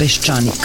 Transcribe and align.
Peščanik. 0.00 0.64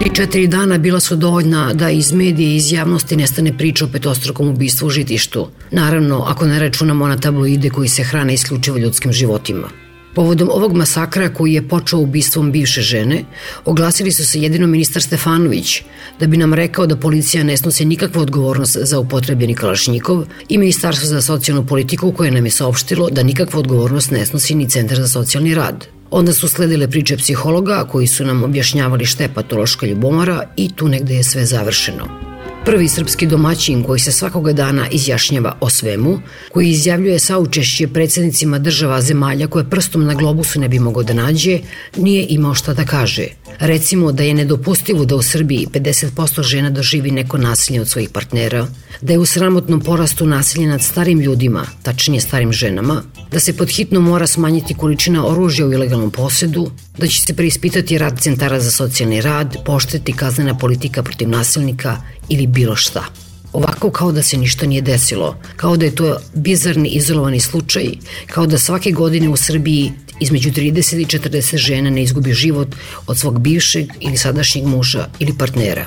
Tri, 0.00 0.14
četiri 0.14 0.46
dana 0.46 0.78
bila 0.78 1.00
su 1.00 1.16
dovoljna 1.16 1.74
da 1.74 1.90
iz 1.90 2.12
medije 2.12 2.50
i 2.50 2.56
iz 2.56 2.72
javnosti 2.72 3.16
nestane 3.16 3.58
priča 3.58 3.84
o 3.84 3.88
petostrokom 3.88 4.48
ubistvu 4.48 4.86
u 4.86 4.90
žitištu. 4.90 5.48
Naravno, 5.70 6.24
ako 6.26 6.46
ne 6.46 6.58
računamo 6.58 7.08
na 7.08 7.16
tabloide 7.16 7.70
koji 7.70 7.88
se 7.88 8.02
hrane 8.02 8.34
isključivo 8.34 8.78
ljudskim 8.78 9.12
životima. 9.12 9.68
Povodom 10.14 10.48
ovog 10.52 10.76
masakra 10.76 11.28
koji 11.28 11.52
je 11.52 11.68
počeo 11.68 11.98
ubistvom 11.98 12.52
bivše 12.52 12.82
žene, 12.82 13.24
oglasili 13.64 14.12
su 14.12 14.26
se 14.26 14.40
jedino 14.40 14.66
ministar 14.66 15.02
Stefanović 15.02 15.82
da 16.20 16.26
bi 16.26 16.36
nam 16.36 16.54
rekao 16.54 16.86
da 16.86 16.96
policija 16.96 17.44
ne 17.44 17.56
snosi 17.56 17.84
nikakvu 17.84 18.20
odgovornost 18.20 18.76
za 18.80 18.98
upotrebljeni 18.98 19.54
kalašnjikov 19.54 20.24
i 20.48 20.58
Ministarstvo 20.58 21.08
za 21.08 21.22
socijalnu 21.22 21.66
politiku 21.66 22.12
koje 22.12 22.30
nam 22.30 22.44
je 22.44 22.50
saopštilo 22.50 23.10
da 23.10 23.22
nikakvu 23.22 23.58
odgovornost 23.58 24.10
ne 24.10 24.26
snosi 24.26 24.54
ni 24.54 24.68
Centar 24.68 24.98
za 24.98 25.08
socijalni 25.08 25.54
rad. 25.54 25.99
Onda 26.10 26.32
su 26.32 26.48
sledile 26.48 26.88
priče 26.88 27.16
psihologa 27.16 27.84
koji 27.90 28.06
su 28.06 28.24
nam 28.24 28.42
objašnjavali 28.42 29.04
šta 29.06 29.22
je 29.22 29.34
patološka 29.34 29.86
ljubomora 29.86 30.44
i 30.56 30.70
tu 30.76 30.88
negde 30.88 31.14
je 31.14 31.24
sve 31.24 31.46
završeno. 31.46 32.30
Prvi 32.64 32.88
srpski 32.88 33.26
domaćin 33.26 33.82
koji 33.82 34.00
se 34.00 34.12
svakoga 34.12 34.52
dana 34.52 34.88
izjašnjava 34.90 35.56
o 35.60 35.70
svemu, 35.70 36.20
koji 36.52 36.70
izjavljuje 36.70 37.18
saučešće 37.18 37.88
predsednicima 37.88 38.58
država 38.58 39.00
zemalja 39.00 39.46
koje 39.46 39.70
prstom 39.70 40.04
na 40.04 40.14
globusu 40.14 40.60
ne 40.60 40.68
bi 40.68 40.78
mogo 40.78 41.02
da 41.02 41.14
nađe, 41.14 41.58
nije 41.96 42.26
imao 42.28 42.54
šta 42.54 42.74
da 42.74 42.84
kaže. 42.84 43.26
Recimo 43.60 44.12
da 44.12 44.22
je 44.22 44.34
nedopustivo 44.34 45.04
da 45.04 45.16
u 45.16 45.22
Srbiji 45.22 45.66
50% 45.72 46.42
žena 46.42 46.70
doživi 46.70 47.10
neko 47.10 47.38
nasilje 47.38 47.80
od 47.80 47.88
svojih 47.88 48.08
partnera, 48.08 48.66
da 49.00 49.12
je 49.12 49.18
u 49.18 49.26
sramotnom 49.26 49.80
porastu 49.80 50.26
nasilje 50.26 50.66
nad 50.66 50.82
starim 50.82 51.20
ljudima, 51.20 51.66
tačnije 51.82 52.20
starim 52.20 52.52
ženama, 52.52 53.02
da 53.32 53.40
se 53.40 53.56
podhitno 53.56 54.00
mora 54.00 54.26
smanjiti 54.26 54.74
količina 54.74 55.26
oružja 55.26 55.66
u 55.66 55.72
ilegalnom 55.72 56.10
posedu, 56.10 56.70
da 56.98 57.06
će 57.06 57.20
se 57.20 57.36
preispitati 57.36 57.98
rad 57.98 58.20
centara 58.20 58.60
za 58.60 58.70
socijalni 58.70 59.20
rad, 59.20 59.56
pošteti 59.64 60.12
kaznena 60.12 60.58
politika 60.58 61.02
protiv 61.02 61.28
nasilnika 61.28 61.96
ili 62.28 62.46
bilo 62.46 62.76
šta. 62.76 63.04
Ovako 63.52 63.90
kao 63.90 64.12
da 64.12 64.22
se 64.22 64.36
ništa 64.36 64.66
nije 64.66 64.82
desilo, 64.82 65.36
kao 65.56 65.76
da 65.76 65.84
je 65.84 65.94
to 65.94 66.16
bizarni 66.34 66.88
izolovani 66.88 67.40
slučaj, 67.40 67.88
kao 68.26 68.46
da 68.46 68.58
svake 68.58 68.92
godine 68.92 69.28
u 69.28 69.36
Srbiji 69.36 69.92
između 70.20 70.50
30 70.50 71.00
i 71.00 71.18
40 71.18 71.56
žena 71.56 71.90
ne 71.90 72.02
izgubi 72.02 72.32
život 72.32 72.68
od 73.06 73.18
svog 73.18 73.40
bivšeg 73.40 73.86
ili 74.00 74.16
sadašnjeg 74.16 74.66
muža 74.66 75.08
ili 75.18 75.38
partnera. 75.38 75.86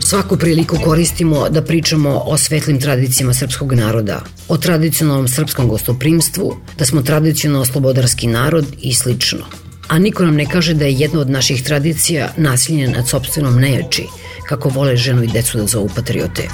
Svaku 0.00 0.36
priliku 0.36 0.76
koristimo 0.84 1.48
da 1.48 1.62
pričamo 1.62 2.22
o 2.26 2.38
svetlim 2.38 2.80
tradicijama 2.80 3.34
srpskog 3.34 3.72
naroda, 3.72 4.20
o 4.48 4.56
tradicionalnom 4.56 5.28
srpskom 5.28 5.68
gostoprimstvu, 5.68 6.56
da 6.78 6.84
smo 6.84 7.02
tradicionalno 7.02 7.64
slobodarski 7.64 8.26
narod 8.26 8.66
i 8.80 8.94
slično. 8.94 9.44
A 9.88 9.98
niko 9.98 10.24
nam 10.24 10.34
ne 10.34 10.46
kaže 10.46 10.74
da 10.74 10.84
je 10.84 10.92
jedna 10.92 11.20
od 11.20 11.30
naših 11.30 11.62
tradicija 11.62 12.32
nasilje 12.36 12.88
nad 12.88 13.08
sobstvenom 13.08 13.60
nejači, 13.60 14.06
kako 14.48 14.68
vole 14.68 14.96
ženu 14.96 15.22
i 15.22 15.26
decu 15.26 15.58
da 15.58 15.66
zovu 15.66 15.90
patriote. 15.96 16.48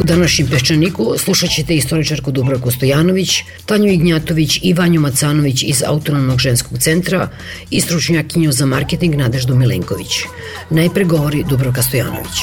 U 0.00 0.04
današnjem 0.04 0.48
Peščaniku 0.48 1.14
slušat 1.18 1.50
ćete 1.50 1.74
istoričarku 1.74 2.30
Dubravku 2.30 2.70
Stojanović, 2.70 3.42
Tanju 3.66 3.92
Ignjatović 3.92 4.58
i 4.62 4.72
Vanju 4.74 5.00
Macanović 5.00 5.62
iz 5.62 5.82
Autonomnog 5.86 6.38
ženskog 6.38 6.78
centra 6.78 7.28
i 7.70 7.80
stručnjakinju 7.80 8.52
za 8.52 8.66
marketing 8.66 9.14
Nadeždu 9.14 9.54
Milenković. 9.54 10.22
Najpre 10.70 11.04
govori 11.04 11.44
Dubravka 11.48 11.82
Stojanović. 11.82 12.36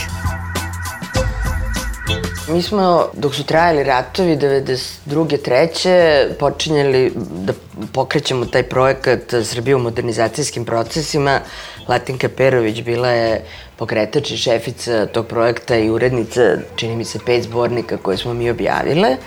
Mi 2.47 2.61
smo, 2.61 3.09
dok 3.13 3.35
su 3.35 3.43
trajali 3.43 3.83
ratovi, 3.83 4.37
92. 4.37 5.37
treće, 5.43 6.27
počinjali 6.39 7.11
da 7.15 7.53
pokrećemo 7.93 8.45
taj 8.45 8.63
projekat 8.63 9.33
Srbije 9.43 9.75
u 9.75 9.79
modernizacijskim 9.79 10.65
procesima. 10.65 11.39
Latinka 11.87 12.29
Perović 12.29 12.81
bila 12.81 13.09
je 13.09 13.41
pokretač 13.77 14.31
i 14.31 14.37
šefica 14.37 15.05
tog 15.05 15.27
projekta 15.27 15.77
i 15.77 15.89
urednica, 15.89 16.41
čini 16.75 16.95
mi 16.95 17.05
se, 17.05 17.19
pet 17.25 17.43
zbornika 17.43 17.97
koje 17.97 18.17
smo 18.17 18.33
mi 18.33 18.49
objavile. 18.49 19.17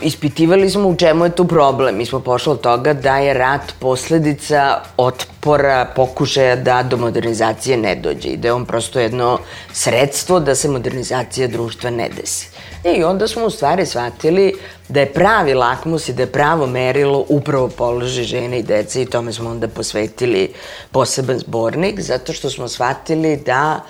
Ispitivali 0.00 0.70
smo 0.70 0.88
u 0.88 0.96
čemu 0.96 1.24
je 1.24 1.30
tu 1.30 1.44
problem. 1.44 1.96
Mi 1.96 2.06
smo 2.06 2.20
pošli 2.20 2.52
od 2.52 2.60
toga 2.60 2.92
da 2.92 3.16
je 3.18 3.34
rat 3.34 3.72
posledica 3.78 4.80
otpora, 4.96 5.92
pokušaja 5.96 6.56
da 6.56 6.82
do 6.82 6.96
modernizacije 6.96 7.76
ne 7.76 7.94
dođe 7.94 8.28
i 8.28 8.36
da 8.36 8.48
je 8.48 8.52
on 8.52 8.66
prosto 8.66 9.00
jedno 9.00 9.38
sredstvo 9.72 10.40
da 10.40 10.54
se 10.54 10.68
modernizacija 10.68 11.48
društva 11.48 11.90
ne 11.90 12.08
desi. 12.08 12.48
I 12.84 13.04
onda 13.04 13.28
smo 13.28 13.44
u 13.44 13.50
stvari 13.50 13.86
shvatili 13.86 14.54
da 14.88 15.00
je 15.00 15.12
pravi 15.12 15.54
lakmus 15.54 16.08
i 16.08 16.12
da 16.12 16.22
je 16.22 16.32
pravo 16.32 16.66
merilo 16.66 17.24
upravo 17.28 17.68
položaj 17.68 18.24
žene 18.24 18.58
i 18.58 18.62
dece 18.62 19.02
i 19.02 19.06
tome 19.06 19.32
smo 19.32 19.50
onda 19.50 19.68
posvetili 19.68 20.52
poseban 20.92 21.38
zbornik, 21.38 22.00
zato 22.00 22.32
što 22.32 22.50
smo 22.50 22.68
shvatili 22.68 23.36
da 23.36 23.80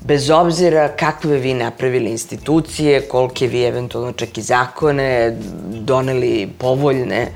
bez 0.00 0.30
obzira 0.30 0.88
kakve 0.88 1.36
vi 1.36 1.54
napravili 1.54 2.10
institucije, 2.10 3.00
kolike 3.00 3.46
vi 3.46 3.64
eventualno 3.64 4.12
čak 4.12 4.38
i 4.38 4.42
zakone 4.42 5.36
doneli 5.70 6.48
povoljne, 6.58 7.28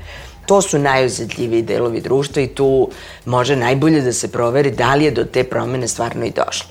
to 0.45 0.61
su 0.61 0.79
najozetljiviji 0.79 1.61
delovi 1.61 2.01
društva 2.01 2.41
i 2.41 2.47
tu 2.47 2.89
može 3.25 3.55
najbolje 3.55 4.01
da 4.01 4.13
se 4.13 4.31
proveri 4.31 4.71
da 4.71 4.95
li 4.95 5.05
je 5.05 5.11
do 5.11 5.23
te 5.23 5.43
promene 5.43 5.87
stvarno 5.87 6.25
i 6.25 6.31
došlo. 6.31 6.69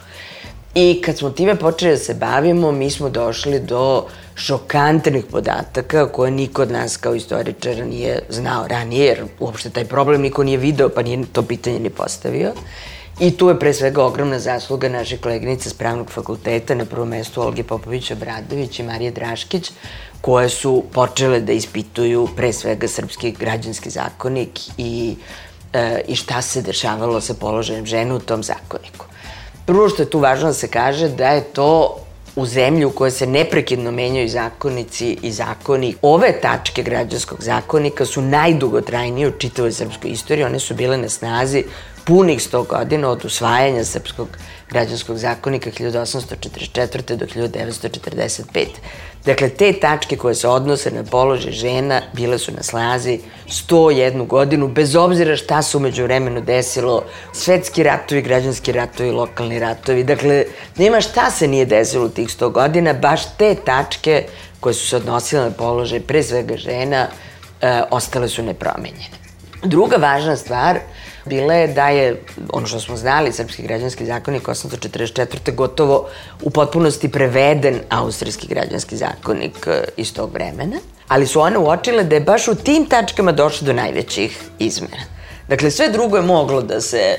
I 0.75 1.03
kad 1.05 1.19
smo 1.19 1.31
time 1.31 1.57
počeli 1.57 1.91
da 1.93 1.99
se 1.99 2.15
bavimo, 2.15 2.73
mi 2.73 2.91
smo 2.91 3.09
došli 3.11 3.61
do 3.61 4.07
šokantnih 4.35 5.25
podataka 5.31 6.09
koje 6.13 6.31
niko 6.31 6.63
od 6.63 6.71
nas 6.71 6.97
kao 6.97 7.15
istoričara 7.15 7.85
nije 7.85 8.23
znao 8.29 8.69
ranije, 8.69 9.07
jer 9.07 9.25
uopšte 9.41 9.71
taj 9.71 9.85
problem 9.85 10.23
niko 10.23 10.45
nije 10.45 10.59
video, 10.59 10.89
pa 10.89 11.03
nije 11.03 11.25
to 11.33 11.43
pitanje 11.43 11.79
ni 11.79 11.91
postavio. 11.91 12.53
I 13.21 13.31
tu 13.37 13.49
je 13.49 13.59
pre 13.59 13.75
svega 13.75 14.05
ogromna 14.05 14.39
zasluga 14.39 14.89
naše 14.89 15.17
koleginice 15.17 15.71
s 15.71 15.75
pravnog 15.75 16.11
fakulteta, 16.11 16.75
na 16.75 16.85
prvom 16.85 17.09
mestu 17.09 17.43
Olge 17.43 17.63
Popović-Obradović 17.63 18.81
i 18.81 18.83
Marije 18.83 19.11
Draškić, 19.11 19.71
koje 20.21 20.49
su 20.49 20.85
počele 20.93 21.41
da 21.41 21.53
ispituju 21.53 22.29
pre 22.37 22.53
svega 22.53 22.89
srpski 22.89 23.31
građanski 23.33 23.91
zakonik 23.91 24.61
i, 24.79 25.17
e, 25.73 26.01
i 26.09 26.17
šta 26.17 26.43
se 26.43 26.63
dešavalo 26.63 27.21
sa 27.21 27.35
položajem 27.35 27.87
žene 27.87 28.15
u 28.15 28.21
tom 28.21 28.43
zakoniku. 28.43 29.07
Prvo 29.67 29.89
što 29.89 30.03
je 30.03 30.11
tu 30.11 30.19
važno 30.19 30.49
da 30.49 30.55
se 30.55 30.69
kaže 30.69 31.09
da 31.09 31.29
je 31.29 31.45
to 31.45 31.99
u 32.37 32.47
zemlju 32.47 32.89
u 32.89 32.93
kojoj 32.93 33.11
se 33.11 33.27
neprekidno 33.27 33.91
menjaju 33.91 34.29
zakonici 34.29 35.19
i 35.23 35.33
zakoni. 35.33 35.95
Ove 36.03 36.33
tačke 36.41 36.83
građanskog 36.83 37.43
zakonika 37.43 38.05
su 38.05 38.23
najdugotrajnije 38.23 39.29
u 39.29 39.39
čitavoj 39.39 39.73
srpskoj 39.73 40.11
istoriji. 40.11 40.45
One 40.45 40.59
su 40.59 40.75
bile 40.75 40.97
na 40.97 41.09
snazi 41.09 41.65
punih 42.05 42.41
100 42.41 42.67
godina 42.67 43.11
od 43.11 43.25
usvajanja 43.25 43.85
srpskog 43.85 44.29
građanskog 44.73 45.19
zakonika 45.19 45.71
1844. 45.71 47.17
do 47.17 47.27
1945. 47.27 48.67
Dakle, 49.25 49.49
te 49.49 49.73
tačke 49.73 50.17
koje 50.17 50.35
se 50.35 50.49
odnose 50.49 50.91
na 50.91 51.05
položaj 51.05 51.53
žena 51.53 52.01
bile 52.13 52.39
su 52.39 52.53
na 52.53 52.63
slazi 52.63 53.21
101 53.49 54.27
godinu, 54.27 54.69
bez 54.69 54.97
obzira 54.97 55.37
šta 55.37 55.63
se 55.63 55.77
umeđu 55.77 56.03
vremenu 56.03 56.41
desilo, 56.41 57.05
svetski 57.33 57.83
ratovi, 57.83 58.23
građanski 58.23 58.73
ratovi, 58.73 59.11
lokalni 59.11 59.59
ratovi. 59.59 60.05
Dakle, 60.05 60.45
nema 60.77 61.01
šta 61.01 61.31
se 61.31 61.49
nije 61.49 61.67
desilo 61.67 62.07
u 62.07 62.09
tih 62.09 62.29
100 62.29 62.53
godina, 62.53 62.93
baš 62.93 63.37
te 63.37 63.55
tačke 63.55 64.25
koje 64.61 64.75
su 64.75 64.89
se 64.89 64.97
odnosile 64.97 65.45
na 65.45 65.51
položaj 65.51 66.01
pre 66.01 66.23
svega 66.23 66.57
žena, 66.57 67.07
e, 67.61 67.83
ostale 67.91 68.29
su 68.29 68.43
nepromenjene. 68.43 69.23
Druga 69.63 69.97
važna 69.97 70.37
stvar 70.37 70.79
bila 71.25 71.55
je 71.55 71.69
da 71.69 71.89
je, 71.89 72.23
ono 72.53 72.67
što 72.67 72.81
smo 72.81 72.97
znali, 72.97 73.33
Srpski 73.33 73.63
građanski 73.63 74.07
zakonik 74.07 74.43
844. 74.43 75.55
gotovo 75.55 76.09
u 76.43 76.51
potpunosti 76.51 77.09
preveden 77.09 77.81
Austrijski 77.91 78.47
građanski 78.47 78.97
zakonik 78.97 79.67
e, 79.67 79.85
iz 79.97 80.15
tog 80.15 80.33
vremena, 80.33 80.77
ali 81.09 81.27
su 81.27 81.41
one 81.41 81.59
uočile 81.59 82.05
da 82.05 82.15
je 82.15 82.21
baš 82.21 82.49
u 82.49 82.55
tim 82.55 82.87
tačkama 82.87 83.33
došlo 83.33 83.67
do 83.67 83.73
najvećih 83.73 84.39
izmena. 84.59 85.03
Dakle, 85.49 85.71
sve 85.71 85.89
drugo 85.89 86.17
je 86.17 86.23
moglo 86.23 86.63
da 86.63 86.81
se 86.81 87.17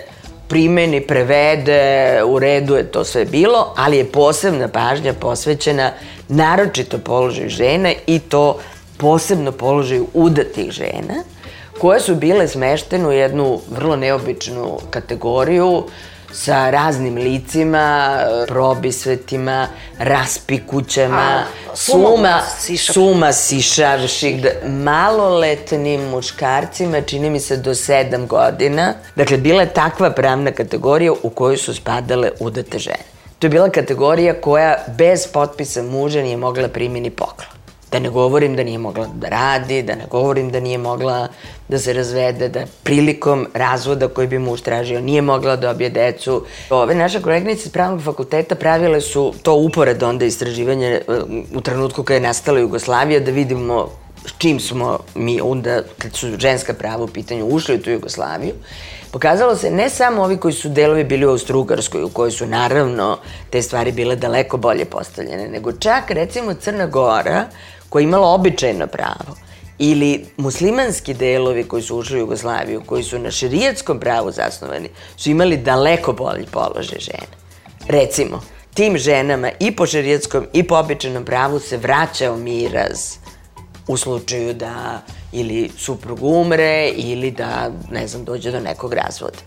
primeni, 0.48 1.02
prevede, 1.02 2.22
u 2.28 2.40
redu 2.40 2.76
je 2.76 2.92
to 2.92 3.04
sve 3.04 3.26
bilo, 3.26 3.74
ali 3.78 3.98
je 3.98 4.12
posebna 4.12 4.68
pažnja 4.68 5.14
posvećena 5.14 5.92
naročito 6.28 6.98
položaju 6.98 7.50
žena 7.50 7.94
i 8.08 8.20
to 8.20 8.60
posebno 8.98 9.52
položaju 9.52 10.08
udatih 10.14 10.72
žena, 10.72 11.24
koje 11.80 12.00
su 12.00 12.16
bile 12.16 12.48
smeštene 12.48 13.08
u 13.08 13.12
jednu 13.12 13.60
vrlo 13.70 13.96
neobičnu 13.96 14.80
kategoriju 14.90 15.84
sa 16.34 16.70
raznim 16.70 17.16
licima, 17.16 18.18
probisvetima, 18.48 19.68
raspikućama, 20.00 21.44
suma, 21.76 22.42
suma 22.94 23.34
sišavših, 23.34 24.46
maloletnim 24.66 26.02
muškarcima, 26.10 27.02
čini 27.02 27.30
mi 27.30 27.40
se 27.40 27.58
do 27.58 27.76
sedam 27.76 28.28
godina. 28.28 28.94
Dakle, 29.16 29.38
bila 29.38 29.62
je 29.62 29.74
takva 29.74 30.12
pravna 30.12 30.52
kategorija 30.52 31.14
u 31.24 31.30
kojoj 31.30 31.58
su 31.58 31.74
spadale 31.74 32.32
udate 32.40 32.80
žene. 32.80 33.14
To 33.40 33.48
je 33.48 33.52
bila 33.52 33.70
kategorija 33.70 34.42
koja 34.42 34.78
bez 34.98 35.28
potpisa 35.28 35.84
muža 35.84 36.22
nije 36.22 36.38
mogla 36.38 36.68
primini 36.68 37.10
poklon. 37.10 37.63
Da 37.94 38.00
ne 38.00 38.10
govorim 38.10 38.56
da 38.56 38.64
nije 38.64 38.78
mogla 38.78 39.08
da 39.16 39.30
radi, 39.30 39.84
da 39.84 39.96
ne 39.96 40.06
govorim 40.10 40.52
da 40.52 40.60
nije 40.60 40.78
mogla 40.78 41.28
da 41.68 41.80
se 41.80 41.94
razvede, 41.94 42.50
da 42.50 42.64
prilikom 42.84 43.48
razvoda 43.54 44.08
koji 44.08 44.28
bi 44.28 44.40
muž 44.40 44.62
tražio 44.62 45.02
nije 45.02 45.22
mogla 45.22 45.56
da 45.56 45.68
dobije 45.68 45.90
decu. 45.90 46.46
Ove 46.70 46.96
naše 46.96 47.22
kolegnice 47.22 47.66
iz 47.66 47.72
pravnog 47.72 48.02
fakulteta 48.04 48.56
pravile 48.56 49.02
su 49.02 49.34
to 49.44 49.54
upored 49.56 50.04
onda 50.04 50.26
istraživanje 50.26 50.88
e, 50.88 51.02
u 51.56 51.62
trenutku 51.62 52.04
kada 52.04 52.16
je 52.16 52.22
nastala 52.22 52.60
Jugoslavija 52.60 53.20
da 53.20 53.32
vidimo 53.32 53.90
s 54.26 54.34
čim 54.38 54.60
smo 54.60 55.00
mi 55.16 55.42
onda, 55.42 55.82
kad 55.98 56.16
su 56.16 56.28
ženska 56.40 56.74
prava 56.74 57.04
u 57.04 57.08
pitanju, 57.08 57.46
ušli 57.46 57.76
u 57.76 57.82
tu 57.82 57.92
Jugoslaviju, 57.92 58.54
pokazalo 59.12 59.56
se 59.56 59.72
ne 59.72 59.90
samo 59.90 60.24
ovi 60.24 60.38
koji 60.38 60.54
su 60.54 60.70
delovi 60.70 61.04
bili 61.04 61.26
u 61.26 61.30
Austrougarskoj, 61.30 62.04
u 62.04 62.10
kojoj 62.10 62.32
su 62.32 62.46
naravno 62.46 63.18
te 63.50 63.62
stvari 63.62 63.92
bile 63.92 64.16
daleko 64.16 64.58
bolje 64.58 64.86
postavljene, 64.86 65.48
nego 65.48 65.72
čak 65.72 66.12
recimo 66.12 66.54
Crna 66.54 66.86
Gora, 66.86 67.46
koja 67.94 68.02
je 68.02 68.04
imala 68.04 68.28
običajno 68.28 68.88
pravo, 68.88 69.36
ili 69.78 70.26
muslimanski 70.38 71.14
delovi 71.14 71.64
koji 71.64 71.84
su 71.84 71.98
ušli 71.98 72.16
u 72.18 72.20
Jugoslaviju, 72.20 72.82
koji 72.86 73.04
su 73.04 73.20
na 73.20 73.32
širijetskom 73.32 74.00
pravu 74.00 74.32
zasnovani, 74.32 74.90
su 75.18 75.30
imali 75.30 75.58
daleko 75.58 76.14
bolji 76.14 76.46
položaj 76.52 77.00
žena. 77.00 77.36
Recimo, 77.88 78.42
tim 78.74 78.98
ženama 78.98 79.52
i 79.60 79.72
po 79.76 79.86
širijetskom 79.86 80.48
i 80.54 80.64
po 80.64 80.76
običajnom 80.76 81.26
pravu 81.26 81.60
se 81.60 81.78
vraćao 81.78 82.38
miraz 82.38 83.18
u 83.88 83.98
slučaju 83.98 84.54
da 84.54 85.02
ili 85.32 85.72
suprug 85.78 86.24
umre 86.24 86.90
ili 86.90 87.32
da, 87.32 87.72
ne 87.92 88.08
znam, 88.08 88.26
dođe 88.26 88.52
do 88.52 88.60
nekog 88.60 88.94
razvoda. 88.94 89.38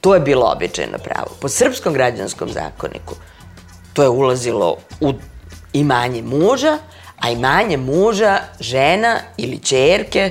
To 0.00 0.14
je 0.14 0.20
bilo 0.20 0.52
običajno 0.56 0.98
pravo. 0.98 1.34
Po 1.40 1.48
srpskom 1.48 1.92
građanskom 1.92 2.52
zakoniku 2.52 3.14
to 3.92 4.02
je 4.02 4.08
ulazilo 4.08 4.76
u 5.00 5.12
imanje 5.72 6.22
muža, 6.22 6.78
a 7.20 7.30
imanje 7.30 7.76
muža, 7.76 8.38
žena 8.60 9.18
ili 9.36 9.58
čerke 9.58 10.30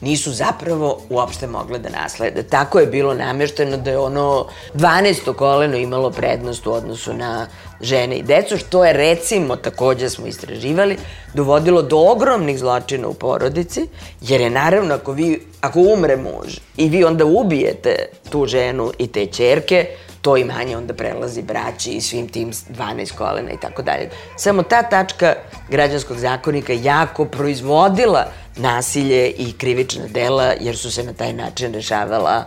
nisu 0.00 0.32
zapravo 0.32 1.00
uopšte 1.10 1.46
mogle 1.46 1.78
da 1.78 1.88
naslede. 1.88 2.42
Tako 2.42 2.78
je 2.78 2.86
bilo 2.86 3.14
namješteno 3.14 3.76
da 3.76 3.90
je 3.90 3.98
ono 3.98 4.46
12. 4.74 5.34
koleno 5.34 5.76
imalo 5.76 6.10
prednost 6.10 6.66
u 6.66 6.72
odnosu 6.72 7.14
na 7.14 7.46
žene 7.80 8.16
i 8.16 8.22
decu, 8.22 8.58
što 8.58 8.84
je 8.84 8.92
recimo, 8.92 9.56
takođe 9.56 10.10
smo 10.10 10.26
istraživali, 10.26 10.96
dovodilo 11.34 11.82
do 11.82 11.98
ogromnih 11.98 12.58
zločina 12.58 13.08
u 13.08 13.14
porodici, 13.14 13.88
jer 14.20 14.40
je 14.40 14.50
naravno 14.50 14.94
ako, 14.94 15.12
vi, 15.12 15.46
ako 15.60 15.80
umre 15.80 16.16
muž 16.16 16.58
i 16.76 16.88
vi 16.88 17.04
onda 17.04 17.24
ubijete 17.24 17.94
tu 18.30 18.46
ženu 18.46 18.92
i 18.98 19.06
te 19.06 19.26
čerke, 19.26 19.86
to 20.26 20.36
imanje 20.36 20.76
onda 20.76 20.94
prelazi 20.94 21.42
braći 21.42 21.90
i 21.90 22.00
svim 22.00 22.28
tim 22.28 22.52
12 22.52 23.12
kolena 23.12 23.50
i 23.52 23.60
tako 23.60 23.82
dalje. 23.82 24.10
Samo 24.36 24.62
ta 24.62 24.82
tačka 24.82 25.34
građanskog 25.68 26.18
zakonika 26.18 26.72
jako 26.72 27.24
proizvodila 27.24 28.24
nasilje 28.56 29.30
i 29.30 29.52
krivična 29.58 30.06
dela, 30.06 30.52
jer 30.60 30.76
su 30.76 30.90
se 30.90 31.02
na 31.02 31.12
taj 31.12 31.32
način 31.32 31.74
rešavala, 31.74 32.44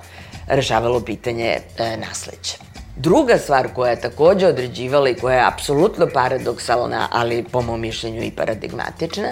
rešavalo 0.48 1.00
pitanje 1.00 1.58
e, 1.78 1.98
nasleđa. 1.98 2.54
Druga 2.96 3.38
stvar 3.38 3.68
koja 3.74 3.92
je 3.92 4.02
takođe 4.02 4.48
određivala 4.48 5.10
i 5.10 5.16
koja 5.16 5.36
je 5.36 5.48
apsolutno 5.48 6.08
paradoksalna, 6.14 7.08
ali 7.12 7.44
po 7.52 7.62
mom 7.62 7.82
mišljenju 7.82 8.24
i 8.24 8.32
paradigmatična, 8.32 9.30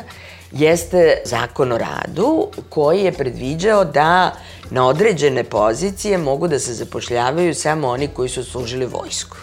jeste 0.51 1.21
zakon 1.25 1.71
o 1.71 1.77
radu 1.77 2.47
koji 2.69 3.03
je 3.03 3.11
predviđao 3.11 3.85
da 3.85 4.35
na 4.69 4.87
određene 4.87 5.43
pozicije 5.43 6.17
mogu 6.17 6.47
da 6.47 6.59
se 6.59 6.73
zapošljavaju 6.73 7.55
samo 7.55 7.87
oni 7.87 8.07
koji 8.07 8.29
su 8.29 8.43
služili 8.43 8.85
vojsku. 8.85 9.37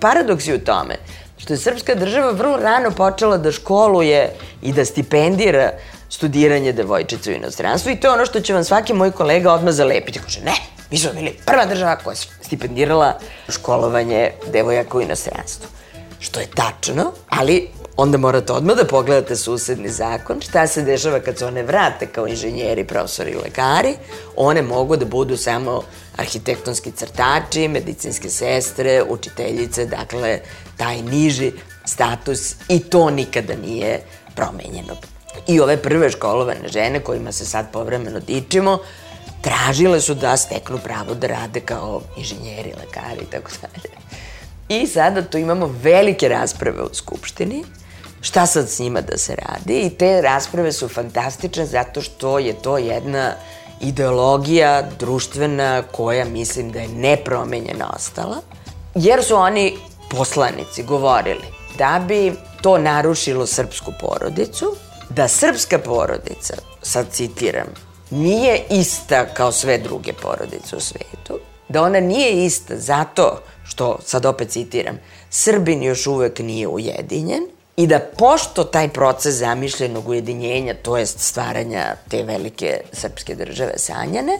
Paradoks 0.00 0.46
je 0.46 0.54
u 0.54 0.58
tome 0.58 0.96
što 1.38 1.52
je 1.52 1.58
srpska 1.58 1.94
država 1.94 2.30
vrlo 2.30 2.56
rano 2.56 2.90
počela 2.90 3.36
da 3.36 3.52
školuje 3.52 4.32
i 4.62 4.72
da 4.72 4.84
stipendira 4.84 5.70
studiranje 6.08 6.72
devojčica 6.72 7.30
u 7.30 7.34
inostranstvu 7.34 7.92
i 7.92 7.96
to 7.96 8.08
je 8.08 8.12
ono 8.12 8.26
što 8.26 8.40
će 8.40 8.54
vam 8.54 8.64
svaki 8.64 8.92
moj 8.92 9.10
kolega 9.10 9.52
odmah 9.52 9.74
zalepiti. 9.74 10.18
Kaže, 10.18 10.40
ne, 10.40 10.54
mi 10.90 10.98
smo 10.98 11.12
bili 11.12 11.36
prva 11.46 11.66
država 11.66 11.96
koja 11.96 12.12
je 12.12 12.18
stipendirala 12.42 13.18
školovanje 13.48 14.30
devojaka 14.52 14.98
u 14.98 15.02
inostranstvu. 15.02 15.68
Što 16.20 16.40
je 16.40 16.46
tačno, 16.54 17.12
ali 17.28 17.68
onda 17.96 18.18
morate 18.18 18.52
odmah 18.52 18.76
da 18.76 18.84
pogledate 18.84 19.36
susedni 19.36 19.88
zakon, 19.88 20.40
šta 20.40 20.66
se 20.66 20.82
dešava 20.82 21.20
kad 21.20 21.38
se 21.38 21.46
one 21.46 21.62
vrate 21.62 22.06
kao 22.06 22.26
inženjeri, 22.26 22.84
profesori 22.84 23.30
i 23.30 23.36
lekari, 23.36 23.94
one 24.36 24.62
mogu 24.62 24.96
da 24.96 25.04
budu 25.04 25.36
samo 25.36 25.82
arhitektonski 26.16 26.90
crtači, 26.90 27.68
medicinske 27.68 28.30
sestre, 28.30 29.02
učiteljice, 29.08 29.86
dakle, 29.86 30.40
taj 30.76 31.02
niži 31.02 31.52
status 31.84 32.54
i 32.68 32.78
to 32.80 33.10
nikada 33.10 33.54
nije 33.56 34.00
promenjeno. 34.34 34.96
I 35.46 35.60
ove 35.60 35.76
prve 35.76 36.10
školovane 36.10 36.68
žene 36.68 37.00
kojima 37.00 37.32
se 37.32 37.46
sad 37.46 37.72
povremeno 37.72 38.20
dičimo, 38.20 38.78
tražile 39.40 40.00
su 40.00 40.14
da 40.14 40.36
steknu 40.36 40.78
pravo 40.84 41.14
da 41.14 41.26
rade 41.26 41.60
kao 41.60 42.00
inženjeri, 42.16 42.72
lekari 42.80 43.20
i 43.22 43.30
tako 43.30 43.50
dalje. 43.62 43.94
I 44.68 44.86
sada 44.86 45.22
tu 45.22 45.38
imamo 45.38 45.74
velike 45.82 46.28
rasprave 46.28 46.82
u 46.82 46.94
Skupštini, 46.94 47.64
šta 48.24 48.46
sad 48.46 48.68
s 48.68 48.78
njima 48.78 49.00
da 49.00 49.18
se 49.18 49.36
radi 49.36 49.80
i 49.80 49.90
te 49.90 50.20
rasprave 50.20 50.72
su 50.72 50.88
fantastične 50.88 51.66
zato 51.66 52.02
što 52.02 52.38
je 52.38 52.62
to 52.62 52.78
jedna 52.78 53.32
ideologija 53.80 54.82
društvena 54.98 55.82
koja 55.92 56.24
mislim 56.24 56.72
da 56.72 56.80
je 56.80 56.88
nepromenjena 56.88 57.92
ostala, 57.96 58.36
jer 58.94 59.24
su 59.24 59.36
oni 59.36 59.76
poslanici 60.10 60.82
govorili 60.82 61.44
da 61.78 62.04
bi 62.08 62.32
to 62.62 62.78
narušilo 62.78 63.46
srpsku 63.46 63.92
porodicu, 64.00 64.76
da 65.10 65.28
srpska 65.28 65.78
porodica, 65.78 66.54
sad 66.82 67.06
citiram, 67.10 67.66
nije 68.10 68.62
ista 68.70 69.26
kao 69.34 69.52
sve 69.52 69.78
druge 69.78 70.12
porodice 70.12 70.76
u 70.76 70.80
svetu, 70.80 71.38
da 71.68 71.82
ona 71.82 72.00
nije 72.00 72.44
ista 72.44 72.76
zato 72.76 73.40
što, 73.64 73.98
sad 74.04 74.26
opet 74.26 74.48
citiram, 74.50 74.98
Srbin 75.30 75.82
još 75.82 76.06
uvek 76.06 76.38
nije 76.38 76.68
ujedinjen 76.68 77.53
i 77.76 77.86
da 77.86 77.98
pošto 77.98 78.64
taj 78.64 78.88
proces 78.88 79.34
zamišljenog 79.34 80.08
ujedinjenja, 80.08 80.74
to 80.82 80.96
jest 80.96 81.20
stvaranja 81.20 81.96
te 82.08 82.22
velike 82.22 82.80
srpske 82.92 83.34
države 83.34 83.72
sanjane, 83.76 84.38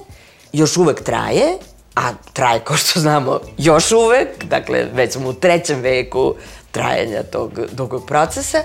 još 0.53 0.77
uvek 0.77 1.03
traje, 1.03 1.59
a 1.95 2.13
traje, 2.33 2.61
kao 2.61 2.77
što 2.77 3.01
znamo, 3.01 3.41
još 3.59 3.93
uvek, 3.93 4.45
dakle, 4.45 4.87
već 4.93 5.13
smo 5.13 5.29
u 5.29 5.33
trećem 5.33 5.81
veku 5.81 6.35
trajanja 6.71 7.23
tog 7.23 7.61
dugog 7.73 8.07
procesa, 8.07 8.59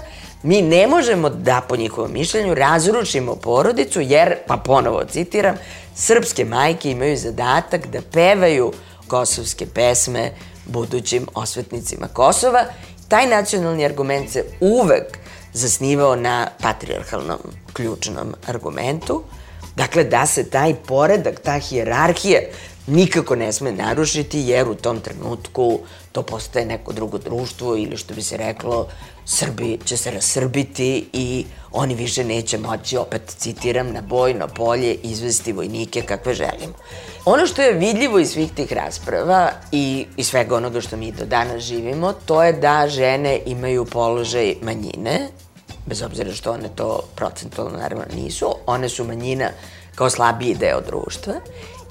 mi 0.44 0.62
ne 0.62 0.88
možemo 0.88 1.30
da, 1.30 1.62
po 1.70 1.76
njihovom 1.76 2.14
mišljenju, 2.14 2.54
razrušimo 2.54 3.36
porodicu, 3.36 4.02
jer, 4.02 4.36
pa 4.48 4.58
ponovo 4.58 5.04
citiram, 5.12 5.56
srpske 5.96 6.46
majke 6.46 6.92
imaju 6.92 7.18
zadatak 7.18 7.88
da 7.88 8.00
pevaju 8.12 8.74
kosovske 9.08 9.66
pesme 9.66 10.32
budućim 10.66 11.28
osvetnicima 11.34 12.08
Kosova 12.08 12.66
taj 13.10 13.28
nacionalni 13.28 13.86
argument 13.86 14.30
se 14.30 14.44
uvek 14.60 15.18
zasnivao 15.54 16.16
na 16.16 16.48
patriarhalnom 16.62 17.40
ključnom 17.74 18.36
argumentu, 18.48 19.24
dakle 19.76 20.04
da 20.04 20.26
se 20.26 20.50
taj 20.50 20.76
poredak, 20.76 21.40
ta 21.40 21.60
hijerarhija 21.60 22.40
nikako 22.88 23.36
ne 23.36 23.54
sme 23.54 23.72
narušiti, 23.72 24.40
jer 24.40 24.70
u 24.70 24.76
tom 24.76 25.00
trenutku 25.00 25.80
to 26.20 26.24
postaje 26.24 26.66
neko 26.66 26.94
drugo 26.94 27.18
društvo 27.18 27.76
ili 27.76 27.98
što 27.98 28.14
bi 28.14 28.22
se 28.22 28.38
reklo, 28.38 28.88
Srbi 29.26 29.80
će 29.86 29.98
se 29.98 30.12
rasrbiti 30.12 31.10
i 31.14 31.46
oni 31.72 31.96
više 31.96 32.24
neće 32.24 32.58
moći, 32.58 32.98
opet 32.98 33.22
citiram, 33.38 33.92
na 33.94 34.02
bojno 34.02 34.48
polje 34.48 34.94
izvesti 34.94 35.54
vojnike 35.54 36.02
kakve 36.02 36.34
želimo. 36.34 36.74
Ono 37.26 37.48
što 37.48 37.62
je 37.62 37.74
vidljivo 37.74 38.20
iz 38.20 38.30
svih 38.30 38.52
tih 38.52 38.74
rasprava 38.74 39.52
i, 39.72 40.06
i 40.18 40.24
svega 40.24 40.56
onoga 40.56 40.82
što 40.82 40.98
mi 40.98 41.12
do 41.12 41.26
danas 41.26 41.64
živimo, 41.64 42.14
to 42.26 42.44
je 42.44 42.54
da 42.54 42.88
žene 42.90 43.40
imaju 43.46 43.86
položaj 43.86 44.56
manjine, 44.62 45.30
bez 45.86 46.02
obzira 46.02 46.34
što 46.34 46.52
one 46.52 46.70
to 46.76 47.00
procentualno 47.16 47.78
naravno 47.78 48.06
nisu, 48.16 48.56
one 48.66 48.90
su 48.90 49.04
manjina 49.04 49.50
kao 49.96 50.10
slabiji 50.10 50.56
deo 50.56 50.82
društva 50.82 51.34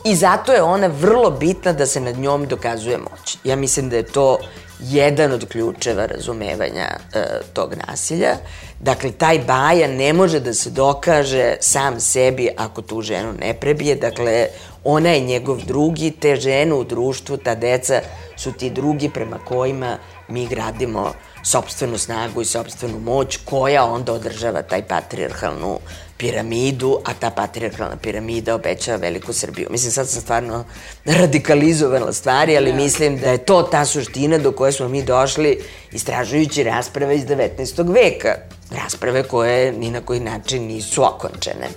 i 0.04 0.16
zato 0.16 0.52
je 0.52 0.62
ona 0.62 0.86
vrlo 0.86 1.30
bitna 1.30 1.72
da 1.72 1.86
se 1.86 2.00
nad 2.00 2.18
njom 2.18 2.46
dokazuje 2.46 2.98
moć. 2.98 3.38
Ja 3.44 3.56
mislim 3.56 3.88
da 3.90 3.96
je 3.96 4.02
to 4.02 4.38
jedan 4.80 5.32
od 5.32 5.48
ključeva 5.48 6.06
razumevanja 6.06 6.86
e, 7.14 7.24
tog 7.52 7.74
nasilja. 7.86 8.36
Dakle, 8.80 9.10
taj 9.10 9.38
baja 9.38 9.88
ne 9.88 10.12
može 10.12 10.40
da 10.40 10.54
se 10.54 10.70
dokaže 10.70 11.56
sam 11.60 12.00
sebi 12.00 12.48
ako 12.56 12.82
tu 12.82 13.02
ženu 13.02 13.32
ne 13.40 13.54
prebije. 13.54 13.94
Dakle, 13.94 14.46
ona 14.84 15.10
je 15.10 15.20
njegov 15.20 15.64
drugi, 15.64 16.10
te 16.10 16.36
žene 16.36 16.74
u 16.74 16.84
društvu, 16.84 17.36
ta 17.36 17.54
deca 17.54 18.00
su 18.36 18.52
ti 18.52 18.70
drugi 18.70 19.08
prema 19.08 19.38
kojima 19.38 19.98
mi 20.28 20.46
gradimo 20.46 21.12
sobstvenu 21.42 21.98
snagu 21.98 22.42
i 22.42 22.44
sobstvenu 22.44 22.98
moć 22.98 23.36
koja 23.44 23.84
onda 23.84 24.12
održava 24.12 24.62
taj 24.62 24.82
patriarhalnu 24.82 25.78
piramidu, 26.18 26.98
a 27.04 27.14
ta 27.14 27.30
patriarkalna 27.30 27.96
piramida 27.96 28.54
obećava 28.54 28.96
veliku 28.96 29.32
Srbiju. 29.32 29.68
Mislim, 29.70 29.92
sad 29.92 30.08
sam 30.08 30.22
stvarno 30.22 30.64
radikalizovala 31.04 32.12
stvari, 32.12 32.56
ali 32.56 32.70
ja. 32.70 32.76
mislim 32.76 33.18
da 33.18 33.30
je 33.30 33.38
to 33.38 33.62
ta 33.62 33.84
suština 33.84 34.38
do 34.38 34.52
koje 34.52 34.72
smo 34.72 34.88
mi 34.88 35.02
došli 35.02 35.64
istražujući 35.92 36.64
rasprave 36.64 37.16
iz 37.16 37.24
19. 37.24 37.94
veka. 37.94 38.34
Rasprave 38.70 39.22
koje 39.22 39.72
ni 39.72 39.90
na 39.90 40.00
koji 40.00 40.20
način 40.20 40.66
nisu 40.66 41.04
okončene. 41.04 41.68